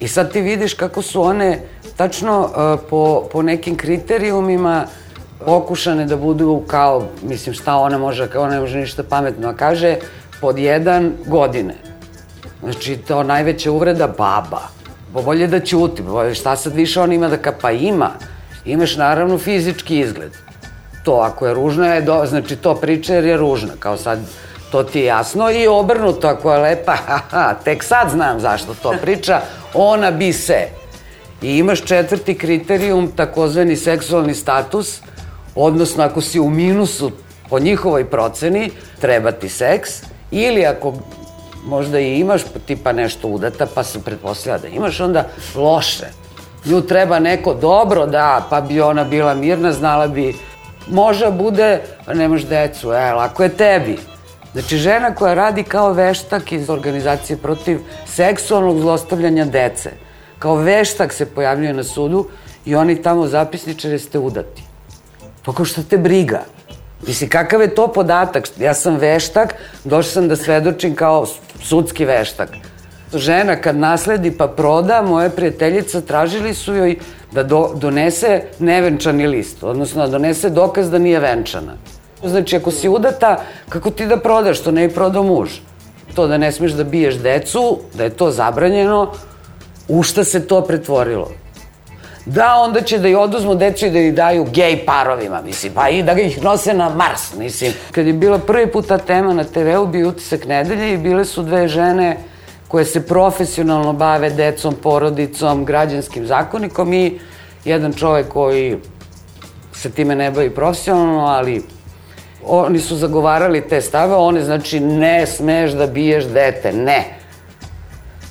I 0.00 0.08
sad 0.08 0.32
ti 0.32 0.40
vidiš 0.40 0.74
kako 0.74 1.02
su 1.02 1.22
one 1.22 1.60
tačno 1.96 2.40
uh, 2.40 2.80
po, 2.90 3.28
po 3.32 3.42
nekim 3.42 3.76
kriterijumima 3.76 4.86
pokušane 5.46 6.06
da 6.06 6.16
budu 6.16 6.62
kao, 6.66 7.06
mislim 7.22 7.54
šta 7.54 7.76
ona 7.76 7.98
može, 7.98 8.28
ona 8.36 8.54
ne 8.54 8.60
može 8.60 8.78
ništa 8.78 9.02
pametno, 9.02 9.48
a 9.48 9.54
kaže 9.54 9.96
pod 10.40 10.58
jedan 10.58 11.12
godine. 11.26 11.74
Znači, 12.62 12.96
to 12.96 13.22
najveća 13.22 13.72
uvreda 13.72 14.06
baba. 14.06 14.68
Bo 15.12 15.22
bolje 15.22 15.46
da 15.46 15.60
ćuti, 15.60 16.02
bolje 16.02 16.34
šta 16.34 16.56
sad 16.56 16.74
više 16.74 17.00
on 17.00 17.12
ima 17.12 17.28
da 17.28 17.36
ka, 17.36 17.52
pa 17.60 17.70
ima. 17.70 18.10
Imaš 18.64 18.96
naravno 18.96 19.38
fizički 19.38 20.00
izgled 20.00 20.32
to 21.04 21.12
ako 21.14 21.46
je 21.46 21.54
ružna 21.54 21.94
je 21.94 22.02
do, 22.02 22.26
znači 22.26 22.56
to 22.56 22.74
priča 22.74 23.14
jer 23.14 23.24
je 23.24 23.36
ružna, 23.36 23.72
kao 23.78 23.96
sad 23.96 24.18
to 24.70 24.82
ti 24.82 24.98
je 24.98 25.04
jasno 25.04 25.50
i 25.50 25.66
obrnuto 25.66 26.28
ako 26.28 26.52
je 26.52 26.58
lepa, 26.58 26.96
haha, 27.06 27.54
tek 27.64 27.84
sad 27.84 28.10
znam 28.10 28.40
zašto 28.40 28.74
to 28.82 28.94
priča, 29.02 29.40
ona 29.74 30.10
bi 30.10 30.32
se. 30.32 30.68
I 31.42 31.58
imaš 31.58 31.84
četvrti 31.84 32.34
kriterijum, 32.34 33.12
takozvani 33.16 33.76
seksualni 33.76 34.34
status, 34.34 35.00
Odnosno, 35.54 36.04
ako 36.04 36.20
si 36.20 36.40
u 36.40 36.50
minusu 36.50 37.10
po 37.50 37.58
njihovoj 37.58 38.04
proceni, 38.10 38.70
treba 39.00 39.32
ti 39.32 39.48
seks, 39.48 39.90
ili 40.30 40.66
ako 40.66 40.94
možda 41.64 42.00
i 42.00 42.18
imaš 42.18 42.42
tipa 42.66 42.92
nešto 42.92 43.28
udata, 43.28 43.66
pa 43.74 43.82
se 43.82 44.02
pretpostavlja 44.02 44.58
da 44.58 44.68
imaš, 44.68 45.00
onda 45.00 45.24
loše. 45.54 46.06
Nju 46.64 46.80
treba 46.80 47.18
neko 47.18 47.54
dobro 47.54 48.06
da, 48.06 48.46
pa 48.50 48.60
bi 48.60 48.80
ona 48.80 49.04
bila 49.04 49.34
mirna, 49.34 49.72
znala 49.72 50.06
bi, 50.06 50.34
može 50.90 51.30
bude, 51.30 51.80
pa 52.06 52.14
nemaš 52.14 52.42
decu, 52.42 52.92
e, 52.92 53.12
lako 53.12 53.42
je 53.42 53.48
tebi. 53.48 53.98
Znači, 54.52 54.76
žena 54.76 55.14
koja 55.14 55.34
radi 55.34 55.62
kao 55.62 55.92
veštak 55.92 56.52
iz 56.52 56.70
organizacije 56.70 57.36
protiv 57.36 57.80
seksualnog 58.06 58.80
zlostavljanja 58.80 59.44
dece, 59.44 59.90
kao 60.38 60.54
veštak 60.54 61.12
se 61.12 61.26
pojavljuje 61.26 61.72
na 61.72 61.84
sudu 61.84 62.28
i 62.64 62.74
oni 62.74 63.02
tamo 63.02 63.26
zapisničare 63.26 63.98
ste 63.98 64.18
udati. 64.18 64.62
Pa 65.44 65.52
kao 65.52 65.64
šta 65.64 65.82
te 65.82 65.98
briga? 65.98 66.40
Mislim, 67.06 67.30
kakav 67.30 67.60
je 67.60 67.74
to 67.74 67.88
podatak? 67.92 68.48
Ja 68.58 68.74
sam 68.74 68.96
veštak, 68.96 69.54
došao 69.84 70.12
sam 70.12 70.28
da 70.28 70.36
svedočim 70.36 70.94
kao 70.94 71.26
sudski 71.62 72.04
veštak. 72.04 72.48
Žena 73.14 73.56
kad 73.56 73.76
nasledi 73.76 74.30
pa 74.30 74.48
proda, 74.48 75.02
moje 75.02 75.30
prijateljica 75.30 76.00
tražili 76.00 76.54
su 76.54 76.74
joj 76.74 76.98
da 77.34 77.42
do, 77.42 77.70
donese 77.74 78.42
nevenčani 78.58 79.26
list, 79.26 79.62
odnosno 79.62 80.06
da 80.06 80.10
donese 80.10 80.50
dokaz 80.50 80.90
da 80.90 80.98
nije 80.98 81.20
venčana. 81.20 81.76
Znači, 82.22 82.56
ako 82.56 82.70
si 82.70 82.88
udata, 82.88 83.36
kako 83.68 83.90
ti 83.90 84.06
da 84.06 84.16
prodaš, 84.16 84.60
to 84.60 84.70
ne 84.70 84.82
je 84.82 84.94
prodao 84.94 85.22
muž. 85.22 85.50
To 86.14 86.26
da 86.26 86.38
ne 86.38 86.52
smeš 86.52 86.72
da 86.72 86.84
biješ 86.84 87.14
decu, 87.14 87.78
da 87.94 88.04
je 88.04 88.10
to 88.10 88.30
zabranjeno, 88.30 89.12
u 89.88 90.02
šta 90.02 90.24
se 90.24 90.46
to 90.46 90.60
pretvorilo? 90.60 91.30
Da, 92.26 92.54
onda 92.54 92.80
će 92.80 92.98
da 92.98 93.08
ih 93.08 93.16
oduzmu 93.16 93.54
decu 93.54 93.86
i 93.86 93.90
da 93.90 94.00
ih 94.00 94.14
daju 94.14 94.46
gej 94.52 94.84
parovima, 94.86 95.42
mislim, 95.42 95.72
pa 95.74 95.88
i 95.88 96.02
da 96.02 96.12
ih 96.12 96.42
nose 96.42 96.74
na 96.74 96.88
Mars, 96.88 97.34
mislim. 97.36 97.72
Kad 97.90 98.06
je 98.06 98.12
bila 98.12 98.38
prvi 98.38 98.66
put 98.66 98.86
ta 98.86 98.98
tema 98.98 99.34
na 99.34 99.44
TV-u, 99.44 99.86
bio 99.86 100.08
utisak 100.08 100.46
nedelje 100.46 100.94
i 100.94 100.98
bile 100.98 101.24
su 101.24 101.42
dve 101.42 101.68
žene 101.68 102.16
koje 102.68 102.84
se 102.84 103.06
profesionalno 103.06 103.92
bave 103.92 104.30
decom, 104.30 104.74
porodicom, 104.82 105.64
građanskim 105.64 106.26
zakonikom 106.26 106.92
i 106.92 107.18
jedan 107.64 107.92
čovek 107.92 108.28
koji 108.28 108.76
se 109.72 109.90
time 109.90 110.16
ne 110.16 110.30
bavi 110.30 110.50
profesionalno, 110.50 111.20
ali 111.26 111.62
oni 112.46 112.80
su 112.80 112.96
zagovarali 112.96 113.68
te 113.68 113.80
stave, 113.80 114.14
one 114.14 114.44
znači 114.44 114.80
ne 114.80 115.26
smeš 115.26 115.72
da 115.72 115.86
biješ 115.86 116.24
dete, 116.24 116.72
ne. 116.72 117.04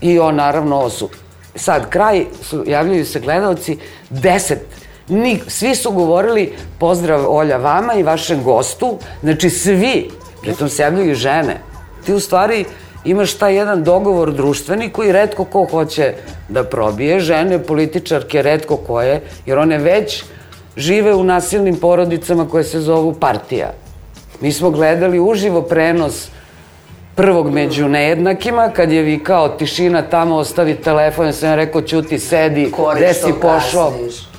I 0.02 0.20
on 0.20 0.36
naravno 0.36 0.90
su 0.90 1.10
sad, 1.56 1.90
kraj, 1.90 2.26
su, 2.42 2.64
javljaju 2.68 3.06
se 3.06 3.20
gledalci, 3.20 3.78
deset 4.10 4.60
Ni, 5.08 5.42
svi 5.48 5.76
su 5.76 5.92
govorili 5.92 6.54
pozdrav 6.80 7.36
Olja 7.36 7.58
vama 7.58 7.94
i 7.94 8.04
vašem 8.04 8.44
gostu, 8.44 8.98
znači 9.22 9.50
svi, 9.50 10.10
pritom 10.42 10.70
se 10.70 10.82
javljaju 10.82 11.16
žene. 11.16 11.60
Ti 12.06 12.14
u 12.14 12.20
stvari 12.20 12.66
imaš 13.06 13.34
taj 13.34 13.56
jedan 13.56 13.84
dogovor 13.84 14.32
društveni 14.34 14.90
koji 14.90 15.12
redko 15.12 15.46
ko 15.46 15.66
hoće 15.72 16.14
da 16.50 16.64
probije, 16.64 17.20
žene, 17.20 17.64
političarke, 17.64 18.42
redko 18.42 18.78
koje, 18.78 19.22
jer 19.46 19.58
one 19.58 19.78
već 19.78 20.24
žive 20.78 21.14
u 21.14 21.24
nasilnim 21.24 21.76
porodicama 21.76 22.50
koje 22.50 22.64
se 22.64 22.80
zovu 22.80 23.14
partija. 23.14 23.74
Mi 24.42 24.52
smo 24.52 24.70
gledali 24.70 25.20
uživo 25.20 25.62
prenos 25.62 26.28
prvog 27.16 27.52
među 27.52 27.88
nejednakima, 27.88 28.70
kad 28.70 28.92
je 28.92 29.02
vikao 29.02 29.50
tišina 29.50 30.02
tamo, 30.02 30.36
ostavi 30.36 30.76
telefon, 30.76 31.26
ja 31.26 31.34
sam 31.34 31.54
rekao, 31.54 31.82
ćuti, 31.82 32.20
sedi, 32.20 32.72
gde 32.96 33.14
si 33.14 33.34
pošao? 33.42 33.92
Kasniš. 33.92 34.30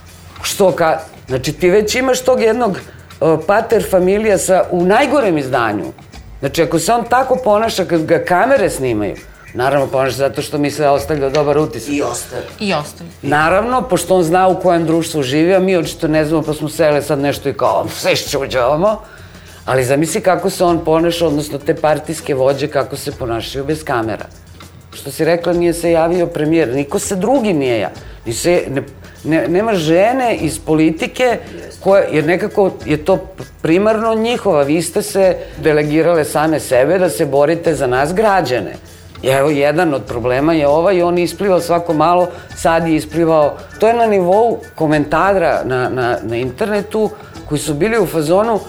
Što 0.42 0.72
ka... 0.72 0.98
Znači, 1.28 1.52
ti 1.52 1.70
već 1.70 1.94
imaš 1.94 2.20
tog 2.20 2.40
jednog 2.40 2.70
uh, 2.70 3.38
pater 3.46 3.84
familija 3.90 4.38
sa, 4.38 4.64
u 4.70 4.84
najgorem 4.84 5.38
izdanju. 5.38 5.84
Znači, 6.44 6.62
ako 6.62 6.78
se 6.78 6.92
on 6.92 7.04
tako 7.10 7.36
ponaša 7.44 7.84
kad 7.84 8.04
ga 8.04 8.24
kamere 8.24 8.70
snimaju, 8.70 9.16
Naravno, 9.54 9.86
ponaša 9.86 10.16
zato 10.16 10.42
što 10.42 10.58
misle 10.58 10.84
da 10.84 10.92
ostavlja 10.92 11.28
dobar 11.30 11.58
utisak. 11.58 11.94
I 11.94 12.02
ostaje. 12.02 12.42
I 12.60 12.74
ostaje. 12.74 13.10
Naravno, 13.22 13.82
pošto 13.88 14.16
on 14.16 14.22
zna 14.22 14.48
u 14.48 14.60
kojem 14.60 14.86
društvu 14.86 15.22
živi, 15.22 15.54
a 15.54 15.60
mi 15.60 15.76
očito 15.76 16.08
ne 16.08 16.24
znamo, 16.24 16.42
pa 16.42 16.52
smo 16.52 16.68
sele 16.68 17.02
sad 17.02 17.18
nešto 17.18 17.48
i 17.48 17.52
kao, 17.52 17.86
sve 17.88 18.16
šćuđavamo. 18.16 19.00
Ali 19.64 19.84
zamisli 19.84 20.20
kako 20.20 20.50
se 20.50 20.64
on 20.64 20.84
ponaša, 20.84 21.26
odnosno 21.26 21.58
te 21.58 21.74
partijske 21.74 22.34
vođe, 22.34 22.68
kako 22.68 22.96
se 22.96 23.12
ponašaju 23.12 23.64
bez 23.64 23.84
kamera. 23.84 24.26
Što 24.94 25.10
si 25.10 25.24
rekla, 25.24 25.52
nije 25.52 25.72
se 25.72 25.90
javio 25.90 26.26
premijer, 26.26 26.68
niko 26.74 26.98
se 26.98 27.16
drugi 27.16 27.52
nije 27.52 27.78
ja. 27.78 27.90
Ni 28.26 28.32
se, 28.32 28.62
ne, 28.70 28.82
ne, 29.24 29.48
nema 29.48 29.74
žene 29.74 30.36
iz 30.36 30.58
politike 30.58 31.38
koje, 31.80 32.08
jer 32.12 32.24
nekako 32.24 32.70
je 32.84 32.96
to 33.04 33.18
primarno 33.62 34.14
njihova. 34.14 34.62
Vi 34.62 34.82
ste 34.82 35.02
se 35.02 35.36
delegirale 35.62 36.24
same 36.24 36.60
sebe 36.60 36.98
da 36.98 37.10
se 37.10 37.26
borite 37.26 37.74
za 37.74 37.86
nas 37.86 38.14
građane. 38.14 38.74
I 39.22 39.28
evo, 39.28 39.50
jedan 39.50 39.94
od 39.94 40.02
problema 40.04 40.52
je 40.52 40.68
ovaj, 40.68 41.02
on 41.02 41.18
isplivao 41.18 41.60
svako 41.60 41.92
malo, 41.94 42.28
sad 42.56 42.88
je 42.88 42.96
isplivao, 42.96 43.56
to 43.80 43.88
je 43.88 43.94
na 43.94 44.06
nivou 44.06 44.58
komentara 44.74 45.62
na, 45.64 45.88
na, 45.88 46.18
na 46.22 46.36
internetu, 46.36 47.10
koji 47.48 47.58
su 47.58 47.74
bili 47.74 47.98
u 47.98 48.06
fazonu, 48.06 48.60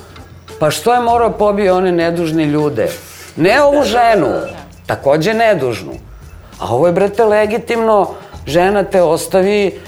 Pa 0.60 0.72
što 0.72 0.94
je 0.94 1.00
morao 1.00 1.32
pobije 1.32 1.72
one 1.72 1.92
nedužne 1.92 2.46
ljude? 2.46 2.88
Ne 3.36 3.62
ovu 3.62 3.84
ženu, 3.84 4.28
takođe 4.86 5.34
nedužnu. 5.34 5.94
A 6.60 6.74
ovo 6.76 6.88
je, 6.88 6.94
brate, 6.94 7.26
legitimno, 7.26 8.14
žena 8.48 8.84
te 8.84 9.02
ostavi, 9.02 9.80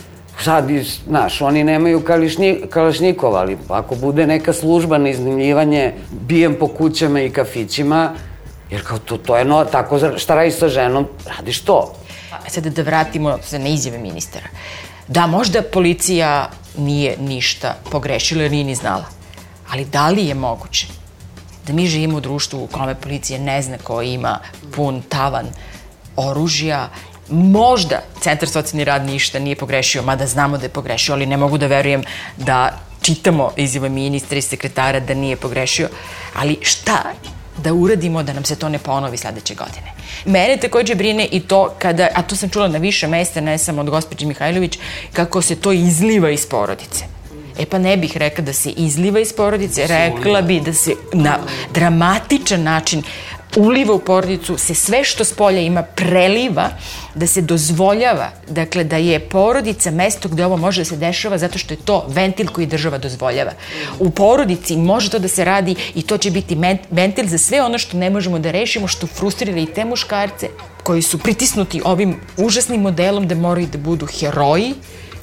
sad, 0.44 0.70
znaš, 1.08 1.42
oni 1.42 1.64
nemaju 1.64 2.04
kališni, 2.04 2.62
kalašnikova, 2.70 3.40
ali 3.40 3.58
ako 3.70 3.96
bude 3.96 4.28
neka 4.28 4.54
služba 4.54 4.98
na 4.98 5.10
iznimljivanje, 5.10 5.94
bijem 6.12 6.56
po 6.60 6.68
kućama 6.68 7.22
i 7.22 7.30
kafićima, 7.30 8.14
jer 8.70 8.84
kao 8.88 8.98
to, 8.98 9.18
to 9.18 9.38
je 9.38 9.46
no, 9.46 9.66
tako, 9.66 10.18
šta 10.18 10.36
radiš 10.36 10.60
sa 10.60 10.70
ženom, 10.70 11.08
radiš 11.38 11.62
to. 11.62 11.94
Pa, 12.30 12.50
sad 12.50 12.64
da 12.64 12.82
vratimo 12.82 13.38
se 13.42 13.60
na 13.60 13.68
izjave 13.68 13.98
ministara. 13.98 14.48
Da, 15.08 15.28
možda 15.28 15.62
policija 15.62 16.50
nije 16.78 17.18
ništa 17.20 17.76
pogrešila 17.92 18.42
jer 18.42 18.52
nije 18.52 18.64
ni 18.64 18.76
znala. 18.76 19.06
Ali 19.72 19.86
da 19.86 20.10
li 20.10 20.26
je 20.28 20.34
moguće 20.34 20.88
da 21.68 21.74
mi 21.74 21.88
živimo 21.88 22.18
u 22.18 22.22
društvu 22.22 22.64
u 22.64 22.68
kome 22.68 22.96
policija 22.96 23.40
ne 23.40 23.62
zna 23.62 23.78
ko 23.78 24.02
ima 24.02 24.40
pun 24.76 25.02
tavan 25.10 25.46
oružja, 26.18 26.90
možda 27.30 28.02
Centar 28.22 28.50
socijalni 28.50 28.84
rad 28.84 29.06
ništa 29.06 29.40
nije 29.40 29.56
pogrešio, 29.56 30.02
mada 30.02 30.28
znamo 30.28 30.58
da 30.58 30.66
je 30.66 30.70
pogrešio, 30.70 31.16
ali 31.16 31.26
ne 31.26 31.38
mogu 31.38 31.58
da 31.58 31.68
verujem 31.68 32.04
da 32.38 32.80
čitamo 33.02 33.52
izjave 33.56 33.90
ministra 33.90 34.38
i 34.38 34.42
sekretara 34.42 35.00
da 35.00 35.14
nije 35.14 35.36
pogrešio, 35.36 35.90
ali 36.36 36.58
šta 36.62 37.04
da 37.64 37.74
uradimo 37.74 38.24
da 38.24 38.34
nam 38.34 38.46
se 38.46 38.56
to 38.56 38.70
ne 38.70 38.80
ponovi 38.80 39.18
sledeće 39.18 39.56
godine. 39.56 39.94
Mene 40.26 40.58
takođe 40.58 40.96
brine 40.96 41.28
i 41.32 41.40
to 41.40 41.76
kada, 41.80 42.08
a 42.16 42.22
to 42.22 42.36
sam 42.36 42.50
čula 42.50 42.68
na 42.68 42.78
više 42.78 43.08
mesta, 43.08 43.42
ne 43.42 43.58
samo 43.58 43.82
od 43.82 43.90
gospođe 43.90 44.26
Mihajlović, 44.26 44.80
kako 45.14 45.42
se 45.42 45.56
to 45.56 45.72
izliva 45.72 46.30
iz 46.30 46.46
porodice. 46.46 47.06
E 47.60 47.66
pa 47.66 47.78
ne 47.78 47.98
bih 47.98 48.18
rekla 48.18 48.44
da 48.44 48.54
se 48.54 48.70
izliva 48.70 49.20
iz 49.20 49.34
porodice, 49.34 49.88
rekla 49.88 50.42
bi 50.42 50.60
da 50.60 50.74
se 50.74 50.96
na 51.14 51.40
dramatičan 51.74 52.64
način 52.64 53.04
uliva 53.58 53.94
u 53.94 54.00
porodicu, 54.00 54.58
se 54.58 54.76
sve 54.76 55.04
što 55.04 55.24
s 55.24 55.34
polja 55.34 55.62
ima 55.62 55.84
preliva, 55.84 56.70
da 57.16 57.28
se 57.28 57.42
dozvoljava, 57.42 58.30
dakle 58.50 58.84
da 58.84 58.98
je 58.98 59.20
porodica 59.20 59.92
mesto 59.92 60.30
gde 60.30 60.46
ovo 60.46 60.58
može 60.58 60.82
da 60.82 60.86
se 60.86 60.98
dešava 60.98 61.38
zato 61.38 61.58
što 61.58 61.74
je 61.74 61.78
to 61.86 62.06
ventil 62.08 62.48
koji 62.48 62.68
država 62.68 62.98
dozvoljava. 62.98 63.52
U 64.00 64.10
porodici 64.10 64.78
može 64.78 65.10
to 65.10 65.20
da 65.20 65.28
se 65.28 65.46
radi 65.46 65.76
i 65.96 66.02
to 66.02 66.18
će 66.18 66.32
biti 66.32 66.58
ventil 66.92 67.28
za 67.28 67.38
sve 67.38 67.62
ono 67.62 67.78
što 67.78 67.98
ne 67.98 68.10
možemo 68.10 68.40
da 68.40 68.52
rešimo, 68.52 68.88
što 68.88 69.08
frustrira 69.08 69.60
i 69.60 69.66
te 69.66 69.86
muškarce 69.86 70.50
koji 70.84 71.02
su 71.02 71.18
pritisnuti 71.20 71.82
ovim 71.86 72.16
užasnim 72.38 72.82
modelom 72.82 73.28
da 73.28 73.36
moraju 73.36 73.68
da 73.68 73.78
budu 73.78 74.06
heroji, 74.06 74.74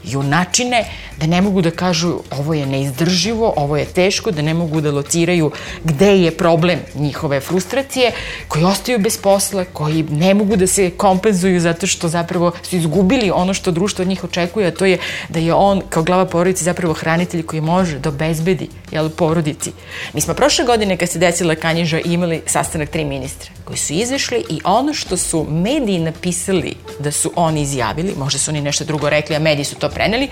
junačine, 0.05 0.85
da 1.21 1.27
ne 1.27 1.40
mogu 1.40 1.62
da 1.62 1.71
kažu 1.71 2.19
ovo 2.31 2.55
je 2.55 2.67
neizdrživo, 2.67 3.53
ovo 3.57 3.77
je 3.77 3.85
teško, 3.85 4.31
da 4.31 4.43
ne 4.43 4.55
mogu 4.55 4.81
da 4.81 4.91
lociraju 4.91 5.51
gde 5.85 6.16
je 6.18 6.31
problem 6.31 6.78
njihove 6.95 7.41
frustracije, 7.41 8.12
koji 8.49 8.64
ostaju 8.64 8.99
bez 8.99 9.16
posla, 9.16 9.64
koji 9.64 10.03
ne 10.03 10.35
mogu 10.35 10.57
da 10.57 10.66
se 10.66 10.91
kompenzuju 10.91 11.61
zato 11.61 11.87
što 11.87 12.09
zapravo 12.09 12.53
su 12.62 12.76
izgubili 12.76 13.31
ono 13.31 13.55
što 13.55 13.70
društvo 13.70 14.03
od 14.03 14.09
njih 14.09 14.24
očekuje, 14.24 14.66
a 14.66 14.74
to 14.74 14.85
je 14.85 14.99
da 15.28 15.39
je 15.39 15.55
on 15.55 15.83
kao 15.89 16.03
glava 16.03 16.26
porodice 16.26 16.64
zapravo 16.64 16.95
hranitelj 16.95 17.43
koji 17.43 17.61
može 17.61 17.99
da 17.99 18.09
obezbedi 18.09 18.68
jel, 18.91 19.11
porodici. 19.11 19.72
Mi 20.12 20.20
smo 20.20 20.35
prošle 20.35 20.64
godine 20.64 20.97
kad 20.97 21.09
se 21.09 21.18
desila 21.18 21.55
Kanjiža 21.55 22.01
imali 22.05 22.43
sastanak 22.47 22.89
tri 22.89 23.05
ministra 23.05 23.51
koji 23.65 23.79
su 23.79 23.93
izašli 23.93 24.45
i 24.51 24.61
ono 24.65 24.95
što 24.95 25.17
su 25.17 25.47
mediji 25.51 25.99
napisali 25.99 26.75
da 26.99 27.12
su 27.12 27.33
oni 27.37 27.62
izjavili, 27.62 28.15
možda 28.19 28.39
su 28.39 28.51
oni 28.51 28.61
nešto 28.61 28.85
drugo 28.85 29.11
rekli, 29.11 29.37
a 29.37 29.39
mediji 29.39 29.65
su 29.65 29.77
to 29.77 29.89
preneli, 29.89 30.29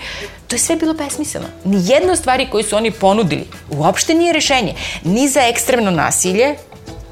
to 0.47 0.55
je 0.55 0.59
sve 0.59 0.75
bilo 0.75 0.93
besmisleno. 0.93 1.47
Nijedna 1.65 2.15
stvari 2.15 2.47
koju 2.51 2.63
su 2.63 2.75
oni 2.75 2.91
ponudili 2.91 3.47
uopšte 3.69 4.13
nije 4.13 4.33
rešenje. 4.33 4.75
Ni 5.03 5.27
za 5.27 5.41
ekstremno 5.41 5.91
nasilje 5.91 6.55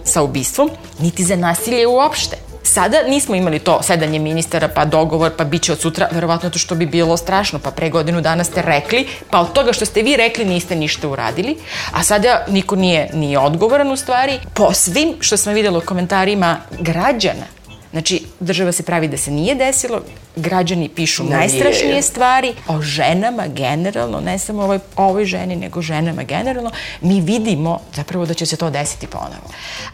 sa 0.03 0.23
ubistvom, 0.23 0.69
niti 0.99 1.23
za 1.23 1.35
nasilje 1.35 1.87
uopšte. 1.87 2.50
Sada 2.63 3.03
nismo 3.07 3.35
imali 3.35 3.59
to 3.59 3.83
sedanje 3.83 4.19
ministara, 4.19 4.67
pa 4.67 4.85
dogovor, 4.85 5.31
pa 5.37 5.43
bit 5.43 5.61
će 5.61 5.71
od 5.71 5.79
sutra, 5.79 6.07
verovatno 6.11 6.49
to 6.49 6.59
što 6.59 6.75
bi 6.75 6.85
bilo 6.85 7.17
strašno, 7.17 7.59
pa 7.59 7.71
pre 7.71 7.89
godinu 7.89 8.21
dana 8.21 8.43
ste 8.43 8.61
rekli, 8.61 9.07
pa 9.29 9.39
od 9.39 9.53
toga 9.53 9.73
što 9.73 9.85
ste 9.85 10.01
vi 10.01 10.15
rekli 10.15 10.45
niste 10.45 10.75
ništa 10.75 11.07
uradili, 11.07 11.57
a 11.93 12.03
sada 12.03 12.45
niko 12.47 12.75
nije, 12.75 13.09
nije 13.13 13.39
odgovoran 13.39 13.91
u 13.91 13.95
stvari. 13.95 14.39
Po 14.53 14.73
svim 14.73 15.15
što 15.19 15.37
smo 15.37 15.51
videli 15.51 15.77
u 15.77 15.81
komentarima 15.81 16.57
građana, 16.79 17.60
Znači, 17.91 18.23
država 18.39 18.71
se 18.71 18.83
pravi 18.83 19.07
da 19.07 19.17
se 19.17 19.31
nije 19.31 19.55
desilo, 19.55 20.01
građani 20.35 20.89
pišu 20.89 21.23
Da 21.23 21.37
najstrašnije 21.37 21.89
nije. 21.89 22.01
stvari 22.01 22.53
o 22.67 22.81
ženama 22.81 23.47
generalno, 23.47 24.19
ne 24.19 24.39
samo 24.39 24.63
ovoj, 24.63 24.79
ovoj 24.95 25.25
ženi, 25.25 25.55
nego 25.55 25.81
ženama 25.81 26.23
generalno, 26.23 26.71
mi 27.01 27.21
vidimo 27.21 27.79
zapravo 27.93 28.25
da 28.25 28.33
će 28.33 28.45
se 28.45 28.57
to 28.57 28.69
desiti 28.69 29.07
ponovo. 29.07 29.49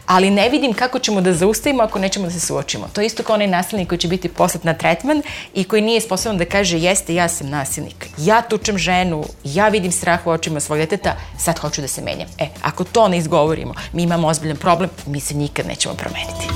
Ali 0.06 0.30
ne 0.30 0.48
vidim 0.48 0.72
kako 0.72 0.98
ćemo 0.98 1.20
da 1.20 1.32
zaustavimo 1.32 1.82
ako 1.82 1.98
nećemo 1.98 2.26
da 2.26 2.32
se 2.32 2.40
suočimo. 2.40 2.88
To 2.92 3.00
je 3.00 3.06
isto 3.06 3.22
kao 3.22 3.34
onaj 3.34 3.46
nasilnik 3.46 3.88
koji 3.88 3.98
će 3.98 4.08
biti 4.08 4.28
poslat 4.28 4.64
na 4.64 4.74
tretman 4.74 5.22
i 5.54 5.64
koji 5.64 5.82
nije 5.82 6.00
sposoban 6.00 6.38
da 6.38 6.44
kaže 6.44 6.78
jeste, 6.78 7.14
ja 7.14 7.28
sam 7.28 7.48
nasilnik, 7.50 8.06
ja 8.18 8.42
tučem 8.42 8.78
ženu, 8.78 9.24
ja 9.44 9.68
vidim 9.68 9.92
strah 9.92 10.26
u 10.26 10.30
očima 10.30 10.60
svog 10.60 10.78
deteta, 10.78 11.16
sad 11.38 11.58
hoću 11.58 11.80
da 11.80 11.88
se 11.88 12.02
menjam. 12.02 12.28
E, 12.38 12.46
ako 12.62 12.84
to 12.84 13.08
ne 13.08 13.18
izgovorimo, 13.18 13.74
mi 13.92 14.02
imamo 14.02 14.28
ozbiljan 14.28 14.56
problem, 14.56 14.90
mi 15.06 15.20
se 15.20 15.34
nikad 15.34 15.66
nećemo 15.66 15.94
promeniti. 15.94 16.46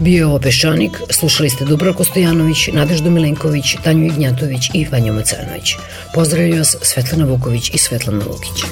Bio 0.00 0.16
je 0.16 0.26
ovo 0.26 0.38
Peščanik, 0.38 0.98
slušali 1.10 1.50
ste 1.50 1.64
Dubravko 1.64 2.04
Stojanović, 2.04 2.68
Nadeždu 2.72 3.10
Milenković, 3.10 3.76
Tanju 3.84 4.06
Ignjatović 4.06 4.70
i 4.74 4.84
Vanju 4.92 5.12
Macanović. 5.12 5.74
Pozdravljaju 6.14 6.58
vas 6.58 6.76
Svetlana 6.82 7.24
Vuković 7.24 7.70
i 7.74 7.78
Svetlana 7.78 8.24
Vukić. 8.24 8.64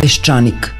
Peščanik. 0.00 0.77